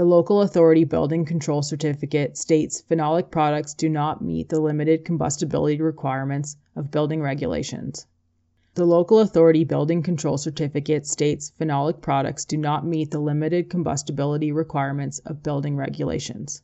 The 0.00 0.06
local 0.06 0.40
authority 0.40 0.84
building 0.84 1.26
control 1.26 1.60
certificate 1.60 2.38
states 2.38 2.80
phenolic 2.80 3.30
products 3.30 3.74
do 3.74 3.86
not 3.86 4.24
meet 4.24 4.48
the 4.48 4.58
limited 4.58 5.04
combustibility 5.04 5.78
requirements 5.78 6.56
of 6.74 6.90
building 6.90 7.20
regulations. 7.20 8.06
The 8.76 8.86
local 8.86 9.18
authority 9.18 9.62
building 9.62 10.02
control 10.02 10.38
certificate 10.38 11.06
states 11.06 11.52
phenolic 11.60 12.00
products 12.00 12.46
do 12.46 12.56
not 12.56 12.86
meet 12.86 13.10
the 13.10 13.20
limited 13.20 13.68
combustibility 13.68 14.50
requirements 14.50 15.18
of 15.26 15.42
building 15.42 15.76
regulations. 15.76 16.62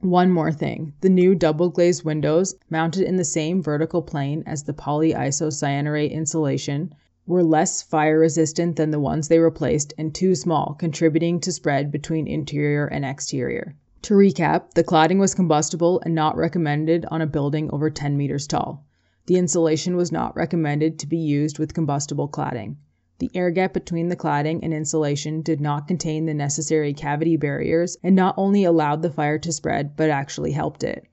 One 0.00 0.32
more 0.32 0.50
thing. 0.50 0.92
The 1.02 1.08
new 1.08 1.36
double 1.36 1.68
glazed 1.68 2.02
windows, 2.02 2.56
mounted 2.68 3.04
in 3.06 3.14
the 3.14 3.22
same 3.22 3.62
vertical 3.62 4.02
plane 4.02 4.42
as 4.44 4.64
the 4.64 4.74
polyisocyanurate 4.74 6.10
insulation, 6.10 6.92
were 7.26 7.42
less 7.42 7.82
fire 7.82 8.18
resistant 8.18 8.76
than 8.76 8.90
the 8.90 9.00
ones 9.00 9.26
they 9.28 9.38
replaced 9.38 9.92
and 9.98 10.14
too 10.14 10.34
small, 10.34 10.74
contributing 10.78 11.40
to 11.40 11.50
spread 11.50 11.90
between 11.90 12.28
interior 12.28 12.86
and 12.86 13.04
exterior. 13.04 13.74
To 14.02 14.14
recap, 14.14 14.74
the 14.74 14.84
cladding 14.84 15.18
was 15.18 15.34
combustible 15.34 16.00
and 16.04 16.14
not 16.14 16.36
recommended 16.36 17.04
on 17.10 17.20
a 17.20 17.26
building 17.26 17.68
over 17.72 17.90
10 17.90 18.16
meters 18.16 18.46
tall. 18.46 18.84
The 19.26 19.36
insulation 19.36 19.96
was 19.96 20.12
not 20.12 20.36
recommended 20.36 21.00
to 21.00 21.08
be 21.08 21.18
used 21.18 21.58
with 21.58 21.74
combustible 21.74 22.28
cladding. 22.28 22.76
The 23.18 23.30
air 23.34 23.50
gap 23.50 23.72
between 23.72 24.08
the 24.08 24.14
cladding 24.14 24.60
and 24.62 24.72
insulation 24.72 25.42
did 25.42 25.60
not 25.60 25.88
contain 25.88 26.26
the 26.26 26.34
necessary 26.34 26.92
cavity 26.92 27.36
barriers 27.36 27.96
and 28.04 28.14
not 28.14 28.34
only 28.36 28.62
allowed 28.62 29.02
the 29.02 29.10
fire 29.10 29.38
to 29.38 29.52
spread, 29.52 29.96
but 29.96 30.10
actually 30.10 30.52
helped 30.52 30.84
it. 30.84 31.06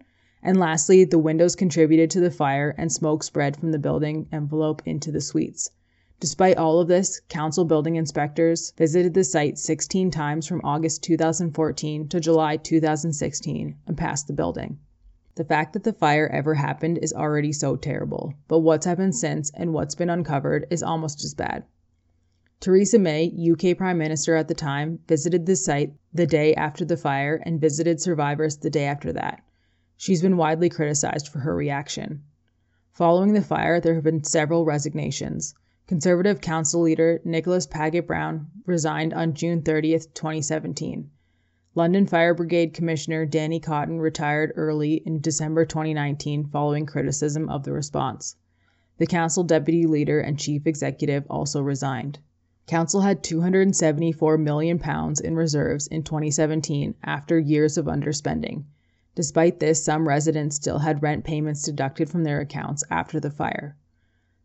And 0.44 0.60
lastly, 0.60 1.06
the 1.06 1.18
windows 1.18 1.56
contributed 1.56 2.12
to 2.12 2.20
the 2.20 2.30
fire 2.30 2.76
and 2.78 2.92
smoke 2.92 3.24
spread 3.24 3.58
from 3.58 3.72
the 3.72 3.80
building 3.80 4.28
envelope 4.32 4.84
into 4.86 5.12
the 5.12 5.22
suites. 5.22 5.72
Despite 6.24 6.56
all 6.56 6.80
of 6.80 6.88
this, 6.88 7.20
council 7.28 7.66
building 7.66 7.98
inspectors 7.98 8.72
visited 8.78 9.14
the 9.14 9.26
site 9.26 9.58
16 9.58 10.10
times 10.10 10.48
from 10.48 10.62
August 10.64 11.04
2014 11.04 12.08
to 12.08 12.20
July 12.22 12.56
2016 12.56 13.76
and 13.86 13.98
passed 13.98 14.28
the 14.28 14.34
building. 14.34 14.80
The 15.36 15.44
fact 15.44 15.74
that 15.74 15.84
the 15.84 15.92
fire 15.92 16.30
ever 16.30 16.54
happened 16.54 17.00
is 17.00 17.12
already 17.12 17.52
so 17.52 17.76
terrible, 17.76 18.36
but 18.48 18.60
what's 18.60 18.86
happened 18.86 19.18
since 19.18 19.52
and 19.54 19.74
what's 19.74 19.96
been 19.96 20.10
uncovered 20.10 20.66
is 20.70 20.82
almost 20.82 21.26
as 21.26 21.34
bad. 21.34 21.66
Theresa 22.62 23.00
May, 23.00 23.28
UK 23.28 23.78
Prime 23.78 23.98
Minister 23.98 24.38
at 24.38 24.48
the 24.48 24.54
time, 24.54 25.00
visited 25.10 25.46
the 25.46 25.58
site 25.58 25.94
the 26.14 26.26
day 26.26 26.56
after 26.56 26.86
the 26.86 26.96
fire 26.96 27.36
and 27.46 27.60
visited 27.60 28.00
survivors 28.00 28.56
the 28.56 28.70
day 28.70 28.86
after 28.86 29.12
that. 29.12 29.44
She's 29.98 30.22
been 30.22 30.38
widely 30.38 30.70
criticized 30.70 31.28
for 31.28 31.40
her 31.40 31.54
reaction. 31.54 32.24
Following 32.94 33.34
the 33.34 33.42
fire, 33.42 33.82
there 33.82 33.96
have 33.96 34.06
been 34.06 34.24
several 34.24 34.64
resignations. 34.64 35.54
Conservative 35.86 36.40
Council 36.40 36.80
leader 36.80 37.20
Nicholas 37.26 37.68
Paget 37.68 38.08
Brown 38.08 38.48
resigned 38.66 39.14
on 39.14 39.34
June 39.34 39.62
30, 39.62 40.00
2017. 40.14 41.10
London 41.76 42.08
Fire 42.08 42.34
Brigade 42.34 42.74
Commissioner 42.74 43.28
Dany 43.28 43.62
Cotton 43.62 44.00
retired 44.00 44.54
early 44.56 45.04
in 45.06 45.20
December 45.20 45.66
2019 45.66 46.46
following 46.46 46.86
criticism 46.86 47.50
of 47.50 47.66
the 47.66 47.74
response. 47.74 48.38
The 48.98 49.06
council 49.06 49.44
deputy 49.44 49.86
leader 49.86 50.22
and 50.22 50.40
chief 50.40 50.66
executive 50.66 51.26
also 51.30 51.62
resigned. 51.62 52.20
Council 52.66 53.02
had 53.02 53.22
274 53.22 54.38
million 54.38 54.80
pounds 54.80 55.20
in 55.20 55.36
reserves 55.36 55.88
in 55.88 56.04
2017 56.04 56.96
after 57.04 57.38
years 57.38 57.78
of 57.78 57.88
underspending. 57.88 58.64
Despite 59.16 59.60
this, 59.60 59.84
some 59.84 60.08
residents 60.08 60.56
still 60.56 60.80
had 60.80 61.04
rent 61.04 61.26
payments 61.26 61.64
deducted 61.64 62.10
from 62.10 62.24
their 62.24 62.40
accounts 62.40 62.86
after 62.90 63.20
the 63.20 63.30
fire. 63.30 63.76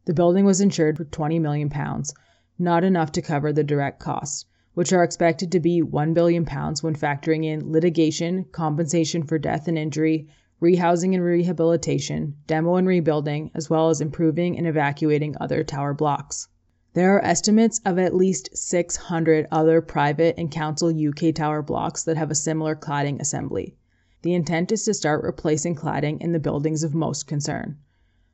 The 0.08 0.14
building 0.14 0.46
was 0.46 0.62
insured 0.62 0.96
for 0.96 1.04
20 1.04 1.38
million 1.38 1.68
pounds, 1.68 2.14
not 2.58 2.82
enough 2.82 3.12
to 3.12 3.20
cover 3.20 3.52
the 3.52 3.62
direct 3.62 4.00
costs 4.00 4.46
which 4.72 4.90
are 4.90 5.02
expected 5.04 5.52
to 5.52 5.60
be 5.60 5.82
£1 5.82 6.14
billion 6.14 6.44
when 6.46 6.94
factoring 6.94 7.44
in 7.44 7.70
litigation, 7.70 8.44
compensation 8.52 9.22
for 9.22 9.36
death 9.36 9.68
and 9.68 9.76
injury, 9.76 10.26
rehousing 10.62 11.14
and 11.14 11.22
rehabilitation, 11.22 12.36
demo 12.46 12.76
and 12.76 12.88
rebuilding, 12.88 13.50
as 13.54 13.68
well 13.68 13.90
as 13.90 14.00
improving 14.00 14.56
and 14.56 14.66
evacuating 14.66 15.36
other 15.40 15.62
tower 15.62 15.92
blocks. 15.92 16.48
There 16.94 17.14
are 17.16 17.24
estimates 17.24 17.78
of 17.84 17.98
at 17.98 18.14
least 18.14 18.56
600 18.56 19.46
other 19.50 19.82
private 19.82 20.36
and 20.38 20.50
council 20.50 20.88
UK 20.88 21.34
tower 21.34 21.60
blocks 21.60 22.02
that 22.04 22.16
have 22.16 22.30
a 22.30 22.34
similar 22.34 22.74
cladding 22.74 23.20
assembly. 23.20 23.76
The 24.22 24.32
intent 24.32 24.72
is 24.72 24.84
to 24.84 24.94
start 24.94 25.22
replacing 25.22 25.74
cladding 25.74 26.22
in 26.22 26.32
the 26.32 26.38
buildings 26.38 26.82
of 26.82 26.94
most 26.94 27.26
concern. 27.26 27.76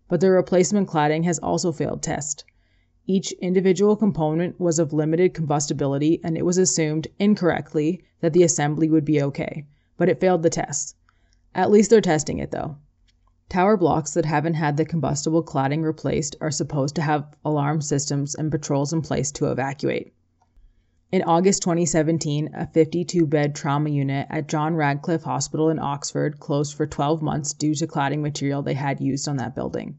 But 0.08 0.20
the 0.20 0.30
replacement 0.30 0.88
cladding 0.88 1.24
has 1.24 1.38
also 1.38 1.72
failed 1.72 2.02
test. 2.02 2.44
Each 3.06 3.32
individual 3.32 3.96
component 3.96 4.60
was 4.60 4.78
of 4.78 4.92
limited 4.92 5.34
combustibility 5.34 6.20
and 6.22 6.36
it 6.36 6.44
was 6.44 6.58
assumed, 6.58 7.08
incorrectly, 7.18 8.02
that 8.20 8.32
the 8.32 8.42
assembly 8.42 8.88
would 8.88 9.04
be 9.04 9.22
okay, 9.22 9.66
but 9.96 10.08
it 10.08 10.20
failed 10.20 10.42
the 10.42 10.50
test. 10.50 10.96
At 11.54 11.70
least 11.70 11.90
they're 11.90 12.00
testing 12.00 12.38
it, 12.38 12.50
though. 12.50 12.76
Tower 13.48 13.76
blocks 13.76 14.14
that 14.14 14.24
haven't 14.24 14.54
had 14.54 14.76
the 14.76 14.84
combustible 14.84 15.42
cladding 15.42 15.82
replaced 15.84 16.34
are 16.40 16.50
supposed 16.50 16.94
to 16.96 17.02
have 17.02 17.36
alarm 17.44 17.80
systems 17.80 18.34
and 18.34 18.50
patrols 18.50 18.92
in 18.92 19.02
place 19.02 19.30
to 19.32 19.50
evacuate. 19.50 20.12
In 21.14 21.22
August 21.22 21.62
2017, 21.62 22.50
a 22.54 22.66
52 22.66 23.24
bed 23.28 23.54
trauma 23.54 23.88
unit 23.88 24.26
at 24.30 24.48
John 24.48 24.74
Radcliffe 24.74 25.22
Hospital 25.22 25.68
in 25.68 25.78
Oxford 25.78 26.40
closed 26.40 26.74
for 26.74 26.88
12 26.88 27.22
months 27.22 27.52
due 27.52 27.72
to 27.76 27.86
cladding 27.86 28.20
material 28.20 28.62
they 28.62 28.74
had 28.74 29.00
used 29.00 29.28
on 29.28 29.36
that 29.36 29.54
building. 29.54 29.96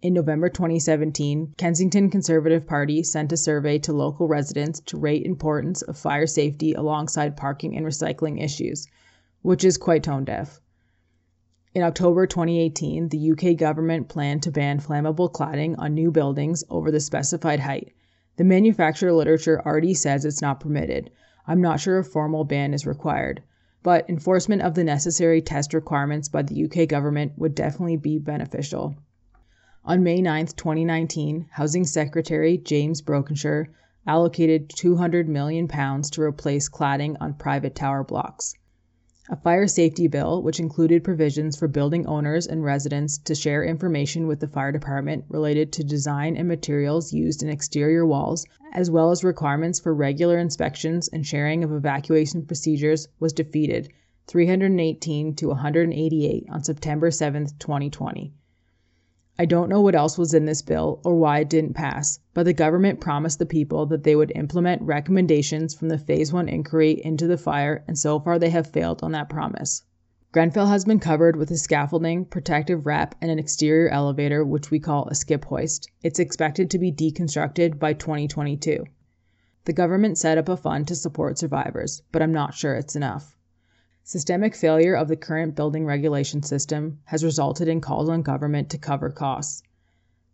In 0.00 0.14
November 0.14 0.48
2017, 0.48 1.52
Kensington 1.58 2.08
Conservative 2.08 2.66
Party 2.66 3.02
sent 3.02 3.32
a 3.32 3.36
survey 3.36 3.78
to 3.80 3.92
local 3.92 4.26
residents 4.26 4.80
to 4.86 4.96
rate 4.96 5.26
importance 5.26 5.82
of 5.82 5.98
fire 5.98 6.26
safety 6.26 6.72
alongside 6.72 7.36
parking 7.36 7.76
and 7.76 7.84
recycling 7.84 8.42
issues, 8.42 8.86
which 9.42 9.62
is 9.62 9.76
quite 9.76 10.04
tone 10.04 10.24
deaf. 10.24 10.58
In 11.74 11.82
October 11.82 12.26
2018, 12.26 13.10
the 13.10 13.32
UK 13.32 13.58
government 13.58 14.08
planned 14.08 14.42
to 14.44 14.50
ban 14.50 14.80
flammable 14.80 15.30
cladding 15.30 15.74
on 15.76 15.92
new 15.92 16.10
buildings 16.10 16.64
over 16.70 16.90
the 16.90 16.98
specified 16.98 17.60
height. 17.60 17.92
The 18.36 18.44
manufacturer 18.44 19.12
literature 19.12 19.62
already 19.64 19.94
says 19.94 20.24
it's 20.24 20.42
not 20.42 20.58
permitted. 20.58 21.10
I'm 21.46 21.60
not 21.60 21.78
sure 21.78 21.98
a 21.98 22.04
formal 22.04 22.44
ban 22.44 22.74
is 22.74 22.84
required, 22.84 23.42
but 23.84 24.08
enforcement 24.10 24.62
of 24.62 24.74
the 24.74 24.82
necessary 24.82 25.40
test 25.40 25.72
requirements 25.72 26.28
by 26.28 26.42
the 26.42 26.64
UK 26.64 26.88
government 26.88 27.32
would 27.36 27.54
definitely 27.54 27.96
be 27.96 28.18
beneficial. 28.18 28.96
On 29.84 30.02
May 30.02 30.20
9, 30.20 30.46
2019, 30.46 31.46
Housing 31.50 31.84
Secretary 31.84 32.58
James 32.58 33.02
Brokenshire 33.02 33.68
allocated 34.06 34.68
200 34.70 35.28
million 35.28 35.68
pounds 35.68 36.10
to 36.10 36.22
replace 36.22 36.68
cladding 36.68 37.16
on 37.20 37.34
private 37.34 37.74
tower 37.74 38.02
blocks. 38.02 38.54
A 39.30 39.36
fire 39.36 39.66
safety 39.66 40.06
bill, 40.06 40.42
which 40.42 40.60
included 40.60 41.02
provisions 41.02 41.56
for 41.56 41.66
building 41.66 42.04
owners 42.06 42.46
and 42.46 42.62
residents 42.62 43.16
to 43.16 43.34
share 43.34 43.64
information 43.64 44.26
with 44.26 44.40
the 44.40 44.46
fire 44.46 44.70
department 44.70 45.24
related 45.30 45.72
to 45.72 45.82
design 45.82 46.36
and 46.36 46.46
materials 46.46 47.14
used 47.14 47.42
in 47.42 47.48
exterior 47.48 48.04
walls, 48.04 48.44
as 48.74 48.90
well 48.90 49.10
as 49.10 49.24
requirements 49.24 49.80
for 49.80 49.94
regular 49.94 50.36
inspections 50.36 51.08
and 51.08 51.26
sharing 51.26 51.64
of 51.64 51.72
evacuation 51.72 52.44
procedures, 52.44 53.08
was 53.18 53.32
defeated 53.32 53.88
318 54.26 55.34
to 55.36 55.48
188 55.48 56.46
on 56.50 56.62
September 56.62 57.10
7, 57.10 57.46
2020. 57.58 58.34
I 59.36 59.46
don't 59.46 59.68
know 59.68 59.80
what 59.80 59.96
else 59.96 60.16
was 60.16 60.32
in 60.32 60.44
this 60.44 60.62
bill 60.62 61.00
or 61.04 61.16
why 61.16 61.40
it 61.40 61.50
didn't 61.50 61.74
pass, 61.74 62.20
but 62.34 62.44
the 62.44 62.52
government 62.52 63.00
promised 63.00 63.40
the 63.40 63.46
people 63.46 63.84
that 63.86 64.04
they 64.04 64.14
would 64.14 64.30
implement 64.36 64.82
recommendations 64.82 65.74
from 65.74 65.88
the 65.88 65.98
Phase 65.98 66.32
1 66.32 66.48
inquiry 66.48 67.02
into 67.04 67.26
the 67.26 67.36
fire, 67.36 67.82
and 67.88 67.98
so 67.98 68.20
far 68.20 68.38
they 68.38 68.50
have 68.50 68.68
failed 68.68 69.02
on 69.02 69.10
that 69.10 69.28
promise. 69.28 69.82
Grenfell 70.30 70.66
has 70.66 70.84
been 70.84 71.00
covered 71.00 71.34
with 71.34 71.50
a 71.50 71.56
scaffolding, 71.56 72.24
protective 72.24 72.86
wrap, 72.86 73.16
and 73.20 73.28
an 73.28 73.40
exterior 73.40 73.88
elevator, 73.88 74.44
which 74.44 74.70
we 74.70 74.78
call 74.78 75.08
a 75.08 75.16
skip 75.16 75.44
hoist. 75.46 75.90
It's 76.02 76.20
expected 76.20 76.70
to 76.70 76.78
be 76.78 76.92
deconstructed 76.92 77.80
by 77.80 77.92
2022. 77.92 78.84
The 79.64 79.72
government 79.72 80.16
set 80.16 80.38
up 80.38 80.48
a 80.48 80.56
fund 80.56 80.86
to 80.88 80.94
support 80.94 81.38
survivors, 81.38 82.02
but 82.12 82.22
I'm 82.22 82.32
not 82.32 82.54
sure 82.54 82.74
it's 82.74 82.94
enough. 82.94 83.33
Systemic 84.06 84.54
failure 84.54 84.94
of 84.94 85.08
the 85.08 85.16
current 85.16 85.54
building 85.54 85.86
regulation 85.86 86.42
system 86.42 86.98
has 87.04 87.24
resulted 87.24 87.68
in 87.68 87.80
calls 87.80 88.10
on 88.10 88.20
government 88.20 88.68
to 88.68 88.76
cover 88.76 89.08
costs. 89.08 89.62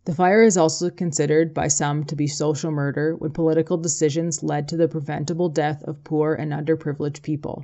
The 0.03 0.13
fire 0.13 0.43
is 0.43 0.57
also 0.57 0.89
considered 0.89 1.53
by 1.53 1.69
some 1.69 2.03
to 2.05 2.15
be 2.17 2.27
social 2.27 2.69
murder 2.69 3.15
when 3.15 3.31
political 3.31 3.77
decisions 3.77 4.43
led 4.43 4.67
to 4.67 4.75
the 4.75 4.89
preventable 4.89 5.47
death 5.47 5.83
of 5.83 6.03
poor 6.03 6.33
and 6.33 6.51
underprivileged 6.51 7.21
people. 7.21 7.63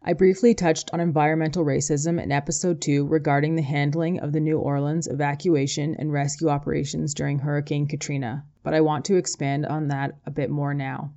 I 0.00 0.14
briefly 0.14 0.54
touched 0.54 0.88
on 0.94 1.00
environmental 1.00 1.62
racism 1.62 2.18
in 2.22 2.32
episode 2.32 2.80
2 2.80 3.06
regarding 3.06 3.54
the 3.54 3.60
handling 3.60 4.20
of 4.20 4.32
the 4.32 4.40
New 4.40 4.58
Orleans 4.58 5.06
evacuation 5.08 5.94
and 5.94 6.10
rescue 6.10 6.48
operations 6.48 7.12
during 7.12 7.40
Hurricane 7.40 7.86
Katrina, 7.86 8.46
but 8.62 8.72
I 8.72 8.80
want 8.80 9.04
to 9.04 9.16
expand 9.16 9.66
on 9.66 9.88
that 9.88 10.16
a 10.24 10.30
bit 10.30 10.48
more 10.48 10.72
now. 10.72 11.12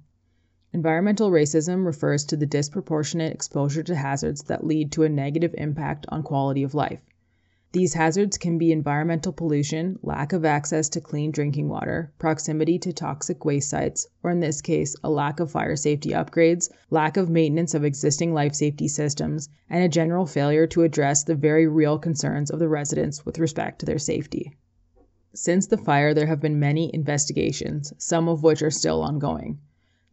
Environmental 0.78 1.32
racism 1.32 1.88
refers 1.88 2.24
to 2.24 2.38
the 2.38 2.46
disproportionate 2.46 3.34
exposure 3.34 3.82
to 3.82 3.96
hazards 3.96 4.44
that 4.44 4.64
lead 4.64 4.92
to 4.92 5.02
a 5.02 5.10
negative 5.10 5.56
impact 5.58 6.06
on 6.10 6.22
quality 6.22 6.62
of 6.62 6.76
life. 6.76 7.00
These 7.72 7.96
hazards 7.96 8.38
can 8.38 8.60
be 8.60 8.72
environmental 8.72 9.34
pollution, 9.34 9.98
lack 10.04 10.34
of 10.34 10.46
access 10.46 10.88
to 10.90 11.02
clean 11.02 11.32
drinking 11.32 11.68
water, 11.68 12.14
proximity 12.20 12.78
to 12.78 12.94
toxic 12.94 13.44
waste 13.44 13.72
sites, 13.72 14.08
or 14.22 14.30
in 14.30 14.40
this 14.40 14.62
case, 14.62 14.96
a 15.04 15.10
lack 15.10 15.40
of 15.40 15.50
fire 15.50 15.76
safety 15.76 16.12
upgrades, 16.12 16.70
lack 16.92 17.18
of 17.18 17.28
maintenance 17.28 17.74
of 17.74 17.84
existing 17.84 18.36
life 18.36 18.54
safety 18.54 18.88
systems, 18.88 19.50
and 19.72 19.84
a 19.84 19.90
general 19.90 20.28
failure 20.28 20.68
to 20.68 20.84
address 20.84 21.24
the 21.24 21.34
very 21.34 21.66
real 21.66 21.98
concerns 21.98 22.52
of 22.52 22.60
the 22.60 22.70
residents 22.70 23.26
with 23.26 23.40
respect 23.40 23.80
to 23.80 23.88
their 23.88 23.98
safety. 23.98 24.56
Since 25.34 25.66
the 25.66 25.78
fire, 25.78 26.14
there 26.14 26.28
have 26.28 26.40
been 26.40 26.60
many 26.60 26.94
investigations, 26.94 27.94
some 27.98 28.30
of 28.30 28.44
which 28.44 28.62
are 28.62 28.70
still 28.70 29.02
ongoing. 29.02 29.58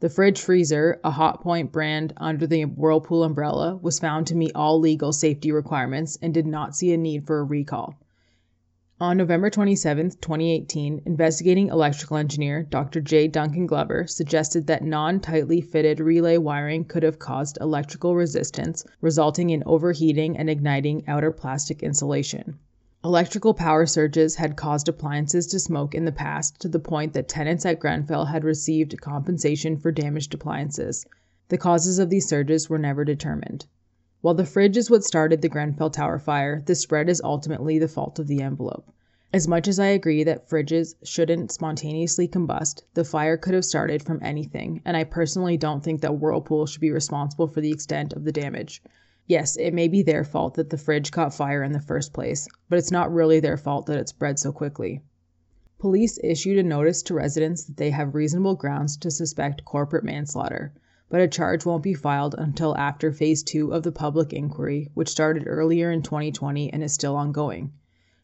The 0.05 0.11
fridge 0.11 0.39
freezer, 0.39 1.01
a 1.03 1.13
Hotpoint 1.13 1.73
brand 1.73 2.13
under 2.19 2.47
the 2.47 2.67
Whirlpool 2.67 3.25
umbrella, 3.25 3.79
was 3.81 3.99
found 3.99 4.27
to 4.27 4.37
meet 4.37 4.53
all 4.55 4.79
legal 4.79 5.15
safety 5.15 5.51
requirements 5.51 6.19
and 6.21 6.35
did 6.35 6.47
not 6.47 6.77
see 6.77 6.93
a 6.93 6.99
need 6.99 7.27
for 7.27 7.39
a 7.39 7.43
recall. 7.43 7.95
On 9.01 9.17
November 9.17 9.49
27, 9.49 10.11
2018, 10.21 11.01
investigating 11.07 11.69
electrical 11.69 12.19
engineer 12.19 12.65
Dr. 12.65 13.01
J. 13.01 13.29
Duncan 13.29 13.65
Glover 13.65 14.07
suggested 14.07 14.67
that 14.67 14.85
non 14.85 15.21
tightly 15.21 15.63
fitted 15.63 16.01
relay 16.01 16.37
wiring 16.37 16.85
could 16.85 17.03
have 17.03 17.19
caused 17.19 17.57
electrical 17.63 18.15
resistance, 18.15 18.85
resulting 19.01 19.49
in 19.49 19.63
overheating 19.65 20.37
and 20.37 20.51
igniting 20.51 21.03
outer 21.09 21.33
plastic 21.33 21.83
insulation. 21.83 22.59
Electrical 23.05 23.53
power 23.53 23.85
surges 23.85 24.37
had 24.37 24.57
caused 24.57 24.89
appliances 24.89 25.47
to 25.49 25.61
smoke 25.61 25.95
in 25.95 26.07
the 26.07 26.11
past 26.11 26.59
to 26.59 26.71
the 26.71 26.79
point 26.79 27.13
that 27.13 27.29
tenants 27.29 27.67
at 27.67 27.79
Grenfell 27.79 28.25
had 28.25 28.45
received 28.45 28.99
compensation 28.99 29.77
for 29.77 29.93
damaged 29.93 30.33
appliances. 30.33 31.05
The 31.51 31.59
causes 31.59 31.99
of 31.99 32.09
these 32.09 32.27
surges 32.27 32.71
were 32.71 32.79
never 32.79 33.05
determined. 33.05 33.67
While 34.23 34.33
the 34.33 34.47
fridge 34.47 34.79
is 34.79 34.91
what 34.91 35.05
started 35.05 35.43
the 35.43 35.51
Grenfell 35.51 35.91
Tower 35.91 36.19
fire, 36.19 36.63
the 36.65 36.75
spread 36.75 37.11
is 37.11 37.21
ultimately 37.23 37.79
the 37.79 37.89
fault 37.89 38.19
of 38.19 38.27
the 38.27 38.41
envelope. 38.41 38.91
As 39.35 39.47
much 39.47 39.69
as 39.69 39.79
I 39.79 39.89
agree 39.89 40.25
that 40.25 40.49
fridges 40.49 40.95
shouldn't 41.03 41.53
spontaneously 41.53 42.27
combust, 42.27 42.85
the 42.95 43.05
fire 43.05 43.37
could 43.37 43.53
have 43.53 43.67
started 43.67 44.03
from 44.03 44.19
anything, 44.23 44.81
and 44.83 44.97
I 44.97 45.05
personally 45.05 45.59
don't 45.59 45.85
think 45.85 46.01
that 46.01 46.19
Whirlpool 46.19 46.65
should 46.65 46.81
be 46.81 46.91
responsible 46.91 47.49
for 47.49 47.61
the 47.61 47.71
extent 47.71 48.15
of 48.15 48.25
the 48.25 48.33
damage. 48.33 48.83
Yes, 49.27 49.57
it 49.57 49.73
may 49.73 49.89
be 49.89 50.03
their 50.03 50.23
fault 50.23 50.55
that 50.55 50.69
the 50.69 50.77
fridge 50.77 51.11
caught 51.11 51.33
fire 51.33 51.63
in 51.63 51.73
the 51.73 51.81
first 51.81 52.13
place, 52.13 52.47
but 52.69 52.79
it's 52.79 52.91
not 52.91 53.13
really 53.13 53.41
their 53.41 53.57
fault 53.57 53.87
that 53.87 53.99
it 53.99 54.09
spread 54.09 54.39
so 54.39 54.53
quickly. 54.53 55.01
Police 55.79 56.19
issued 56.23 56.59
a 56.59 56.63
notice 56.63 57.03
to 57.05 57.15
residents 57.15 57.65
that 57.65 57.77
they 57.79 57.91
have 57.91 58.15
reasonable 58.15 58.55
grounds 58.55 58.97
to 58.99 59.11
suspect 59.11 59.65
corporate 59.65 60.05
manslaughter, 60.05 60.75
but 61.09 61.21
a 61.21 61.29
charge 61.29 61.65
won't 61.65 61.83
be 61.83 61.95
filed 61.95 62.35
until 62.37 62.77
after 62.77 63.13
phase 63.13 63.43
2 63.43 63.73
of 63.73 63.83
the 63.83 63.93
public 63.93 64.33
inquiry, 64.33 64.91
which 64.95 65.09
started 65.09 65.45
earlier 65.47 65.91
in 65.91 66.03
2020 66.03 66.73
and 66.73 66.83
is 66.83 66.93
still 66.93 67.17
ongoing. 67.17 67.73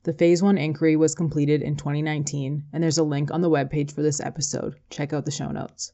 The 0.03 0.13
phase 0.13 0.43
1 0.43 0.59
inquiry 0.59 0.97
was 0.97 1.15
completed 1.15 1.63
in 1.63 1.77
2019, 1.77 2.65
and 2.73 2.83
there's 2.83 2.99
a 2.99 3.05
link 3.05 3.31
on 3.31 3.41
the 3.41 3.51
webpage 3.51 3.93
for 3.93 4.03
this 4.03 4.21
episode. 4.21 4.77
Check 4.89 5.13
out 5.13 5.25
the 5.25 5.31
show 5.31 5.51
notes. 5.51 5.93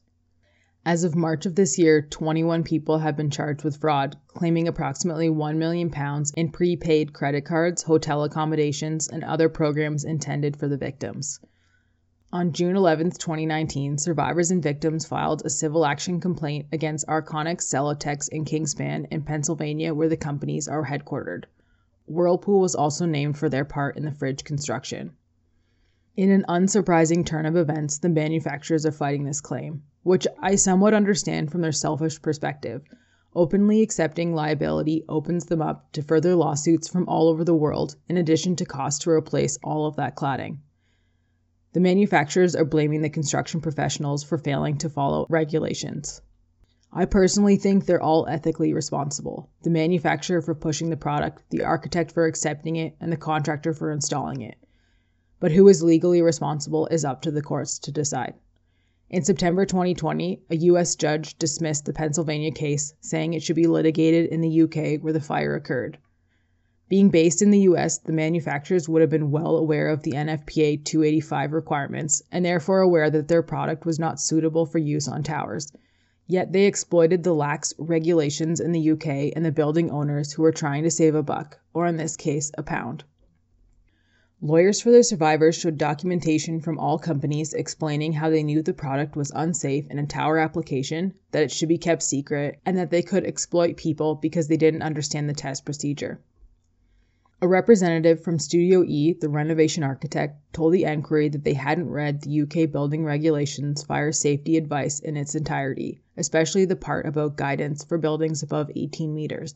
As 0.87 1.03
of 1.03 1.17
March 1.17 1.45
of 1.45 1.55
this 1.55 1.77
year, 1.77 2.01
21 2.01 2.63
people 2.63 2.99
have 2.99 3.17
been 3.17 3.29
charged 3.29 3.65
with 3.65 3.75
fraud, 3.75 4.15
claiming 4.29 4.69
approximately 4.69 5.29
1 5.29 5.59
million 5.59 5.89
pounds 5.89 6.31
in 6.37 6.49
prepaid 6.49 7.11
credit 7.11 7.43
cards, 7.43 7.83
hotel 7.83 8.23
accommodations, 8.23 9.09
and 9.09 9.21
other 9.21 9.49
programs 9.49 10.05
intended 10.05 10.55
for 10.55 10.69
the 10.69 10.77
victims. 10.77 11.41
On 12.31 12.53
June 12.53 12.77
11, 12.77 13.11
2019, 13.19 13.97
survivors 13.97 14.49
and 14.49 14.63
victims 14.63 15.05
filed 15.05 15.41
a 15.43 15.49
civil 15.49 15.85
action 15.85 16.21
complaint 16.21 16.67
against 16.71 17.05
Arconic 17.07 17.57
Celotex 17.57 18.29
in 18.29 18.45
Kingspan 18.45 19.07
in 19.11 19.23
Pennsylvania, 19.23 19.93
where 19.93 20.07
the 20.07 20.15
companies 20.15 20.69
are 20.69 20.85
headquartered. 20.85 21.43
Whirlpool 22.05 22.61
was 22.61 22.75
also 22.75 23.05
named 23.05 23.37
for 23.37 23.49
their 23.49 23.65
part 23.65 23.97
in 23.97 24.05
the 24.05 24.13
fridge 24.13 24.45
construction. 24.45 25.16
In 26.17 26.31
an 26.31 26.45
unsurprising 26.49 27.27
turn 27.27 27.45
of 27.45 27.55
events, 27.55 27.99
the 27.99 28.09
manufacturers 28.09 28.87
are 28.87 28.91
fighting 28.91 29.23
this 29.23 29.39
claim 29.39 29.83
which 30.01 30.25
I 30.41 30.55
somewhat 30.55 30.95
understand 30.95 31.51
from 31.51 31.61
their 31.61 31.71
selfish 31.71 32.21
perspective. 32.21 32.81
Openly 33.35 33.81
accepting 33.83 34.33
liability 34.33 35.03
opens 35.07 35.45
them 35.45 35.61
up 35.61 35.91
to 35.91 36.01
further 36.01 36.33
lawsuits 36.33 36.87
from 36.87 37.07
all 37.07 37.27
over 37.27 37.43
the 37.43 37.53
world, 37.53 37.97
in 38.09 38.17
addition 38.17 38.55
to 38.55 38.65
costs 38.65 39.03
to 39.03 39.11
replace 39.11 39.59
all 39.63 39.85
of 39.85 39.97
that 39.97 40.15
cladding. 40.15 40.57
The 41.73 41.81
manufacturers 41.81 42.55
are 42.55 42.65
blaming 42.65 43.01
the 43.01 43.09
construction 43.09 43.61
professionals 43.61 44.23
for 44.23 44.39
failing 44.39 44.77
to 44.77 44.89
follow 44.89 45.27
regulations. 45.29 46.21
I 46.91 47.05
personally 47.05 47.57
think 47.57 47.85
they're 47.85 48.01
all 48.01 48.25
ethically 48.27 48.73
responsible 48.73 49.51
the 49.61 49.69
manufacturer 49.69 50.41
for 50.41 50.55
pushing 50.55 50.89
the 50.89 50.97
product, 50.97 51.43
the 51.51 51.63
architect 51.63 52.11
for 52.11 52.25
accepting 52.25 52.77
it, 52.77 52.95
and 52.99 53.11
the 53.11 53.17
contractor 53.17 53.73
for 53.73 53.91
installing 53.91 54.41
it. 54.41 54.55
But 55.39 55.51
who 55.51 55.67
is 55.67 55.83
legally 55.83 56.21
responsible 56.21 56.87
is 56.87 57.05
up 57.05 57.21
to 57.21 57.31
the 57.31 57.41
courts 57.41 57.77
to 57.79 57.91
decide. 57.91 58.33
In 59.09 59.23
September 59.23 59.65
2020, 59.65 60.41
a 60.49 60.55
U.S. 60.55 60.95
judge 60.95 61.37
dismissed 61.37 61.85
the 61.85 61.93
Pennsylvania 61.93 62.51
case, 62.51 62.93
saying 62.99 63.33
it 63.33 63.43
should 63.43 63.55
be 63.55 63.67
litigated 63.67 64.29
in 64.31 64.41
the 64.41 64.61
UK 64.63 65.01
where 65.01 65.13
the 65.13 65.21
fire 65.21 65.55
occurred. 65.55 65.97
Being 66.89 67.09
based 67.09 67.41
in 67.41 67.51
the 67.51 67.59
US, 67.59 67.97
the 67.97 68.13
manufacturers 68.13 68.87
would 68.87 69.01
have 69.01 69.09
been 69.09 69.29
well 69.29 69.57
aware 69.57 69.89
of 69.89 70.03
the 70.03 70.13
NFPA 70.13 70.85
285 70.85 71.53
requirements 71.53 72.21
and 72.31 72.43
therefore 72.43 72.79
aware 72.79 73.09
that 73.09 73.27
their 73.27 73.43
product 73.43 73.85
was 73.85 73.99
not 73.99 74.19
suitable 74.19 74.65
for 74.65 74.77
use 74.77 75.07
on 75.07 75.21
towers. 75.21 75.71
Yet 76.27 76.51
they 76.51 76.65
exploited 76.65 77.23
the 77.23 77.35
lax 77.35 77.73
regulations 77.77 78.59
in 78.59 78.71
the 78.71 78.91
UK 78.91 79.33
and 79.35 79.45
the 79.45 79.51
building 79.51 79.91
owners 79.91 80.33
who 80.33 80.41
were 80.41 80.51
trying 80.51 80.83
to 80.83 80.91
save 80.91 81.13
a 81.13 81.21
buck, 81.21 81.59
or 81.73 81.85
in 81.87 81.97
this 81.97 82.15
case, 82.15 82.51
a 82.57 82.63
pound. 82.63 83.03
Lawyers 84.39 84.79
for 84.79 84.91
the 84.91 85.03
survivors 85.03 85.55
showed 85.55 85.79
documentation 85.79 86.59
from 86.61 86.77
all 86.77 86.99
companies 86.99 87.55
explaining 87.55 88.13
how 88.13 88.29
they 88.29 88.43
knew 88.43 88.61
the 88.61 88.71
product 88.71 89.15
was 89.15 89.31
unsafe 89.33 89.89
in 89.89 89.97
a 89.97 90.05
tower 90.05 90.37
application, 90.37 91.15
that 91.31 91.41
it 91.41 91.49
should 91.49 91.69
be 91.69 91.79
kept 91.79 92.03
secret, 92.03 92.59
and 92.63 92.77
that 92.77 92.91
they 92.91 93.01
could 93.01 93.25
exploit 93.25 93.77
people 93.77 94.13
because 94.13 94.47
they 94.47 94.55
didn't 94.55 94.83
understand 94.83 95.27
the 95.27 95.33
test 95.33 95.65
procedure. 95.65 96.19
A 97.41 97.47
representative 97.47 98.21
from 98.21 98.37
Studio 98.37 98.83
E, 98.83 99.13
the 99.13 99.27
renovation 99.27 99.81
architect, 99.81 100.37
told 100.53 100.71
the 100.71 100.85
Enquiry 100.85 101.29
that 101.29 101.43
they 101.43 101.53
hadn't 101.53 101.89
read 101.89 102.21
the 102.21 102.41
UK 102.41 102.71
Building 102.71 103.03
Regulations 103.03 103.81
fire 103.81 104.11
safety 104.11 104.55
advice 104.55 104.99
in 104.99 105.17
its 105.17 105.33
entirety, 105.33 105.99
especially 106.15 106.65
the 106.65 106.75
part 106.75 107.07
about 107.07 107.37
guidance 107.37 107.83
for 107.83 107.97
buildings 107.97 108.43
above 108.43 108.69
18 108.75 109.15
meters, 109.15 109.55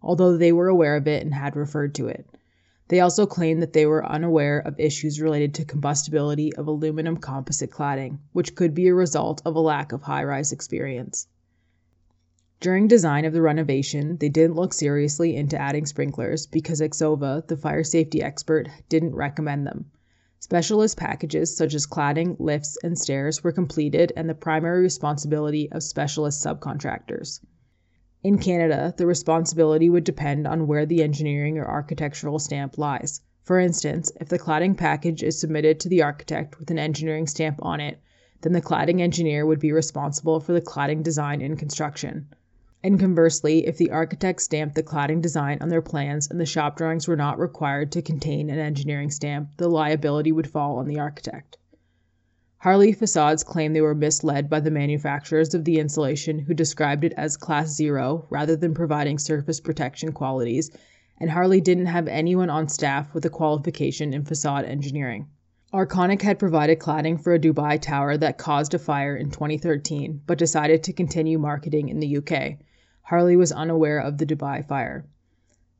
although 0.00 0.36
they 0.36 0.52
were 0.52 0.68
aware 0.68 0.94
of 0.94 1.08
it 1.08 1.24
and 1.24 1.34
had 1.34 1.56
referred 1.56 1.92
to 1.96 2.06
it. 2.06 2.24
They 2.92 3.00
also 3.00 3.24
claimed 3.24 3.62
that 3.62 3.72
they 3.72 3.86
were 3.86 4.04
unaware 4.04 4.58
of 4.58 4.78
issues 4.78 5.18
related 5.18 5.54
to 5.54 5.64
combustibility 5.64 6.54
of 6.56 6.66
aluminum 6.66 7.16
composite 7.16 7.70
cladding, 7.70 8.18
which 8.34 8.54
could 8.54 8.74
be 8.74 8.86
a 8.86 8.94
result 8.94 9.40
of 9.46 9.56
a 9.56 9.60
lack 9.60 9.92
of 9.92 10.02
high 10.02 10.22
rise 10.24 10.52
experience. 10.52 11.26
During 12.60 12.88
design 12.88 13.24
of 13.24 13.32
the 13.32 13.40
renovation, 13.40 14.18
they 14.18 14.28
didn't 14.28 14.56
look 14.56 14.74
seriously 14.74 15.34
into 15.34 15.58
adding 15.58 15.86
sprinklers 15.86 16.46
because 16.46 16.82
Exova, 16.82 17.46
the 17.46 17.56
fire 17.56 17.82
safety 17.82 18.22
expert, 18.22 18.68
didn't 18.90 19.14
recommend 19.14 19.66
them. 19.66 19.86
Specialist 20.38 20.98
packages 20.98 21.56
such 21.56 21.72
as 21.72 21.86
cladding, 21.86 22.36
lifts, 22.38 22.76
and 22.84 22.98
stairs 22.98 23.42
were 23.42 23.52
completed 23.52 24.12
and 24.18 24.28
the 24.28 24.34
primary 24.34 24.82
responsibility 24.82 25.72
of 25.72 25.82
specialist 25.82 26.44
subcontractors. 26.44 27.40
In 28.24 28.38
Canada, 28.38 28.94
the 28.96 29.06
responsibility 29.06 29.90
would 29.90 30.04
depend 30.04 30.46
on 30.46 30.68
where 30.68 30.86
the 30.86 31.02
engineering 31.02 31.58
or 31.58 31.66
architectural 31.66 32.38
stamp 32.38 32.78
lies. 32.78 33.20
For 33.42 33.58
instance, 33.58 34.12
if 34.20 34.28
the 34.28 34.38
cladding 34.38 34.76
package 34.76 35.24
is 35.24 35.40
submitted 35.40 35.80
to 35.80 35.88
the 35.88 36.02
architect 36.02 36.60
with 36.60 36.70
an 36.70 36.78
engineering 36.78 37.26
stamp 37.26 37.58
on 37.62 37.80
it, 37.80 37.98
then 38.42 38.52
the 38.52 38.62
cladding 38.62 39.00
engineer 39.00 39.44
would 39.44 39.58
be 39.58 39.72
responsible 39.72 40.38
for 40.38 40.52
the 40.52 40.60
cladding 40.60 41.02
design 41.02 41.42
and 41.42 41.58
construction. 41.58 42.28
And 42.84 43.00
conversely, 43.00 43.66
if 43.66 43.76
the 43.76 43.90
architect 43.90 44.40
stamped 44.40 44.76
the 44.76 44.84
cladding 44.84 45.20
design 45.20 45.58
on 45.60 45.68
their 45.68 45.82
plans 45.82 46.30
and 46.30 46.38
the 46.38 46.46
shop 46.46 46.76
drawings 46.76 47.08
were 47.08 47.16
not 47.16 47.40
required 47.40 47.90
to 47.90 48.02
contain 48.02 48.50
an 48.50 48.58
engineering 48.60 49.10
stamp, 49.10 49.56
the 49.56 49.68
liability 49.68 50.30
would 50.30 50.48
fall 50.48 50.78
on 50.78 50.86
the 50.86 51.00
architect. 51.00 51.58
Harley 52.62 52.92
Facades 52.92 53.42
claim 53.42 53.72
they 53.72 53.80
were 53.80 53.92
misled 53.92 54.48
by 54.48 54.60
the 54.60 54.70
manufacturers 54.70 55.52
of 55.52 55.64
the 55.64 55.80
insulation 55.80 56.38
who 56.38 56.54
described 56.54 57.02
it 57.02 57.12
as 57.16 57.36
Class 57.36 57.74
Zero 57.74 58.24
rather 58.30 58.54
than 58.54 58.72
providing 58.72 59.18
surface 59.18 59.58
protection 59.58 60.12
qualities, 60.12 60.70
and 61.18 61.28
Harley 61.28 61.60
didn't 61.60 61.86
have 61.86 62.06
anyone 62.06 62.48
on 62.48 62.68
staff 62.68 63.12
with 63.14 63.24
a 63.24 63.30
qualification 63.30 64.14
in 64.14 64.22
facade 64.22 64.64
engineering. 64.64 65.26
Arconic 65.74 66.22
had 66.22 66.38
provided 66.38 66.78
cladding 66.78 67.20
for 67.20 67.34
a 67.34 67.38
Dubai 67.40 67.80
tower 67.80 68.16
that 68.16 68.38
caused 68.38 68.74
a 68.74 68.78
fire 68.78 69.16
in 69.16 69.32
2013, 69.32 70.20
but 70.24 70.38
decided 70.38 70.84
to 70.84 70.92
continue 70.92 71.40
marketing 71.40 71.88
in 71.88 71.98
the 71.98 72.18
UK. 72.18 72.58
Harley 73.02 73.34
was 73.34 73.50
unaware 73.50 73.98
of 73.98 74.18
the 74.18 74.26
Dubai 74.26 74.64
fire. 74.64 75.04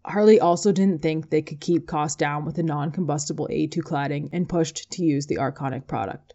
Harley 0.05 0.41
also 0.41 0.73
didn't 0.73 1.01
think 1.01 1.31
they 1.31 1.43
could 1.43 1.61
keep 1.61 1.87
costs 1.87 2.17
down 2.17 2.45
with 2.45 2.59
a 2.59 2.63
non 2.65 2.91
combustible 2.91 3.47
A2 3.53 3.77
cladding 3.83 4.29
and 4.33 4.49
pushed 4.49 4.91
to 4.91 5.05
use 5.05 5.27
the 5.27 5.37
Arconic 5.37 5.87
product. 5.87 6.35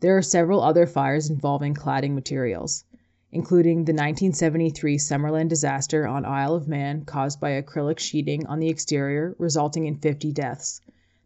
There 0.00 0.14
are 0.18 0.20
several 0.20 0.60
other 0.60 0.86
fires 0.86 1.30
involving 1.30 1.72
cladding 1.72 2.12
materials, 2.12 2.84
including 3.32 3.86
the 3.86 3.94
1973 3.94 4.98
Summerland 4.98 5.48
disaster 5.48 6.06
on 6.06 6.26
Isle 6.26 6.54
of 6.54 6.68
Man 6.68 7.06
caused 7.06 7.40
by 7.40 7.52
acrylic 7.52 7.98
sheeting 7.98 8.44
on 8.44 8.60
the 8.60 8.68
exterior, 8.68 9.34
resulting 9.38 9.86
in 9.86 9.96
50 9.96 10.32
deaths, 10.32 10.82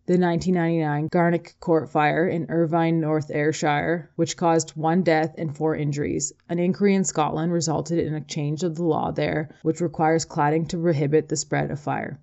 the 0.07 0.17
1999 0.17 1.09
Garnock 1.09 1.59
Court 1.59 1.91
fire 1.91 2.29
in 2.29 2.47
Irvine, 2.49 3.01
North 3.01 3.33
Ayrshire, 3.33 4.09
which 4.15 4.37
caused 4.37 4.77
one 4.77 5.03
death 5.03 5.35
and 5.37 5.57
four 5.57 5.75
injuries. 5.75 6.33
An 6.49 6.61
inquiry 6.61 6.95
in 6.95 7.03
Scotland 7.03 7.53
resulted 7.53 7.99
in 7.99 8.15
a 8.15 8.21
change 8.21 8.63
of 8.63 8.77
the 8.77 8.85
law 8.85 9.11
there, 9.11 9.51
which 9.63 9.81
requires 9.81 10.25
cladding 10.25 10.69
to 10.69 10.81
prohibit 10.81 11.29
the 11.29 11.37
spread 11.37 11.73
of 11.73 11.81
fire. 11.81 12.21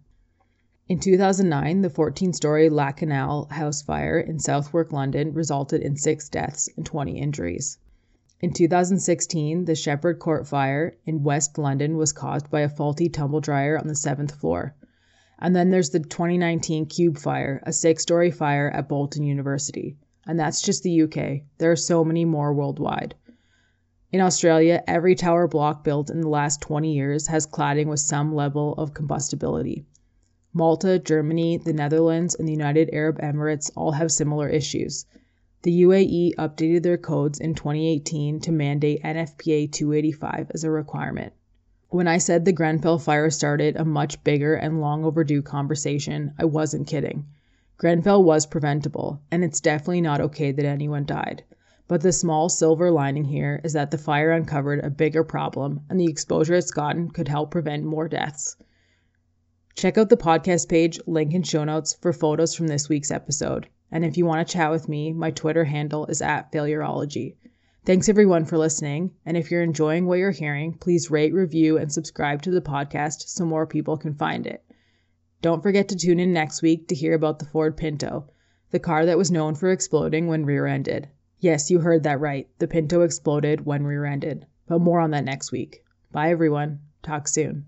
In 0.90 1.00
2009, 1.00 1.82
the 1.82 1.90
14 1.90 2.32
story 2.32 2.70
Lakanal 2.70 3.52
house 3.52 3.82
fire 3.82 4.18
in 4.18 4.40
Southwark, 4.40 4.94
London, 4.94 5.34
resulted 5.34 5.82
in 5.82 5.98
six 5.98 6.30
deaths 6.30 6.70
and 6.78 6.86
20 6.86 7.20
injuries. 7.20 7.78
In 8.40 8.54
2016, 8.54 9.66
the 9.66 9.76
Shepherd 9.76 10.18
Court 10.20 10.48
fire 10.48 10.96
in 11.06 11.24
West 11.24 11.58
London 11.58 11.98
was 11.98 12.14
caused 12.14 12.50
by 12.50 12.62
a 12.62 12.70
faulty 12.70 13.10
tumble 13.10 13.42
dryer 13.42 13.78
on 13.78 13.88
the 13.88 13.96
seventh 13.96 14.32
floor. 14.36 14.76
And 15.38 15.54
then 15.54 15.72
there's 15.72 15.90
the 15.90 16.00
2019 16.00 16.86
Cube 16.86 17.18
fire, 17.18 17.62
a 17.64 17.74
six 17.74 18.04
story 18.04 18.32
fire 18.32 18.70
at 18.70 18.88
Bolton 18.88 19.24
University. 19.24 19.98
And 20.26 20.40
that's 20.40 20.62
just 20.62 20.84
the 20.84 21.02
UK. 21.02 21.42
There 21.58 21.70
are 21.70 21.76
so 21.76 22.06
many 22.06 22.24
more 22.24 22.54
worldwide. 22.54 23.14
In 24.14 24.22
Australia, 24.22 24.86
every 24.88 25.16
tower 25.16 25.50
block 25.50 25.84
built 25.84 26.10
in 26.10 26.22
the 26.22 26.30
last 26.30 26.62
20 26.62 26.94
years 26.94 27.28
has 27.28 27.46
cladding 27.46 27.88
with 27.88 28.00
some 28.00 28.34
level 28.34 28.74
of 28.76 28.94
combustibility. 28.94 29.86
Malta, 30.54 30.98
Germany, 30.98 31.58
the 31.58 31.74
Netherlands, 31.74 32.34
and 32.34 32.48
the 32.48 32.54
United 32.54 32.90
Arab 32.94 33.20
Emirates 33.20 33.70
all 33.76 33.92
have 33.92 34.12
similar 34.12 34.48
issues. 34.48 35.06
The 35.64 35.82
UAE 35.82 36.36
updated 36.36 36.84
their 36.84 36.98
codes 36.98 37.40
in 37.40 37.54
2018 37.54 38.40
to 38.40 38.52
mandate 38.52 39.04
NFPA 39.04 39.72
285 39.72 40.52
as 40.54 40.64
a 40.64 40.72
requirement. 40.72 41.34
When 41.90 42.08
I 42.08 42.18
said 42.18 42.46
the 42.46 42.54
Grenfell 42.54 42.98
fire 42.98 43.30
started 43.30 43.76
a 43.76 43.84
much 43.84 44.24
bigger 44.24 44.56
and 44.56 44.80
long 44.80 45.04
overdue 45.04 45.42
conversation, 45.42 46.34
I 46.38 46.46
wasn't 46.46 46.88
kidding. 46.88 47.26
Grenfell 47.78 48.24
was 48.24 48.46
preventable, 48.46 49.20
and 49.30 49.44
it's 49.44 49.60
definitely 49.60 50.02
not 50.02 50.22
okay 50.22 50.52
that 50.52 50.66
anyone 50.66 51.06
died. 51.06 51.44
But 51.88 52.02
the 52.02 52.12
small 52.12 52.50
silver 52.50 52.92
lining 52.92 53.26
here 53.26 53.62
is 53.64 53.74
that 53.74 53.92
the 53.92 53.98
fire 53.98 54.32
uncovered 54.32 54.84
a 54.84 54.90
bigger 54.90 55.24
problem, 55.24 55.82
and 55.90 56.00
the 56.00 56.10
exposure 56.10 56.56
it's 56.56 56.72
gotten 56.72 57.10
could 57.10 57.28
help 57.28 57.52
prevent 57.52 57.84
more 57.84 58.08
deaths. 58.08 58.58
Check 59.78 60.00
out 60.00 60.10
the 60.10 60.18
podcast 60.18 60.70
page, 60.70 61.00
link 61.06 61.36
in 61.36 61.44
show 61.44 61.64
notes, 61.64 61.94
for 62.02 62.12
photos 62.12 62.56
from 62.56 62.66
this 62.66 62.90
week's 62.90 63.12
episode. 63.12 63.70
And 63.92 64.04
if 64.04 64.18
you 64.18 64.26
want 64.26 64.46
to 64.46 64.52
chat 64.52 64.72
with 64.72 64.90
me, 64.90 65.14
my 65.14 65.30
Twitter 65.30 65.66
handle 65.66 66.08
is 66.08 66.20
at 66.20 66.52
Failurology. 66.52 67.36
Thanks 67.86 68.10
everyone 68.10 68.46
for 68.46 68.58
listening. 68.58 69.12
And 69.24 69.38
if 69.38 69.52
you're 69.52 69.62
enjoying 69.62 70.08
what 70.08 70.18
you're 70.18 70.32
hearing, 70.32 70.74
please 70.74 71.12
rate, 71.12 71.32
review, 71.32 71.78
and 71.78 71.94
subscribe 71.94 72.42
to 72.42 72.50
the 72.50 72.60
podcast 72.60 73.28
so 73.28 73.46
more 73.46 73.68
people 73.68 73.98
can 73.98 74.16
find 74.16 74.48
it. 74.48 74.64
Don't 75.44 75.62
forget 75.62 75.90
to 75.90 75.96
tune 75.96 76.20
in 76.20 76.34
next 76.34 76.64
week 76.64 76.88
to 76.88 76.96
hear 76.96 77.14
about 77.14 77.38
the 77.38 77.46
Ford 77.46 77.78
Pinto, 77.78 78.32
the 78.72 78.80
car 78.80 79.06
that 79.06 79.20
was 79.20 79.30
known 79.30 79.54
for 79.54 79.70
exploding 79.70 80.26
when 80.26 80.44
rear 80.44 80.66
ended. 80.66 81.08
Yes, 81.40 81.70
you 81.70 81.82
heard 81.82 82.02
that 82.02 82.20
right. 82.20 82.50
The 82.58 82.68
Pinto 82.68 83.02
exploded 83.02 83.64
when 83.64 83.84
rear 83.84 84.06
ended. 84.06 84.48
But 84.66 84.82
more 84.82 85.00
on 85.00 85.12
that 85.12 85.24
next 85.24 85.52
week. 85.52 85.84
Bye 86.12 86.32
everyone. 86.32 86.80
Talk 87.04 87.28
soon. 87.28 87.68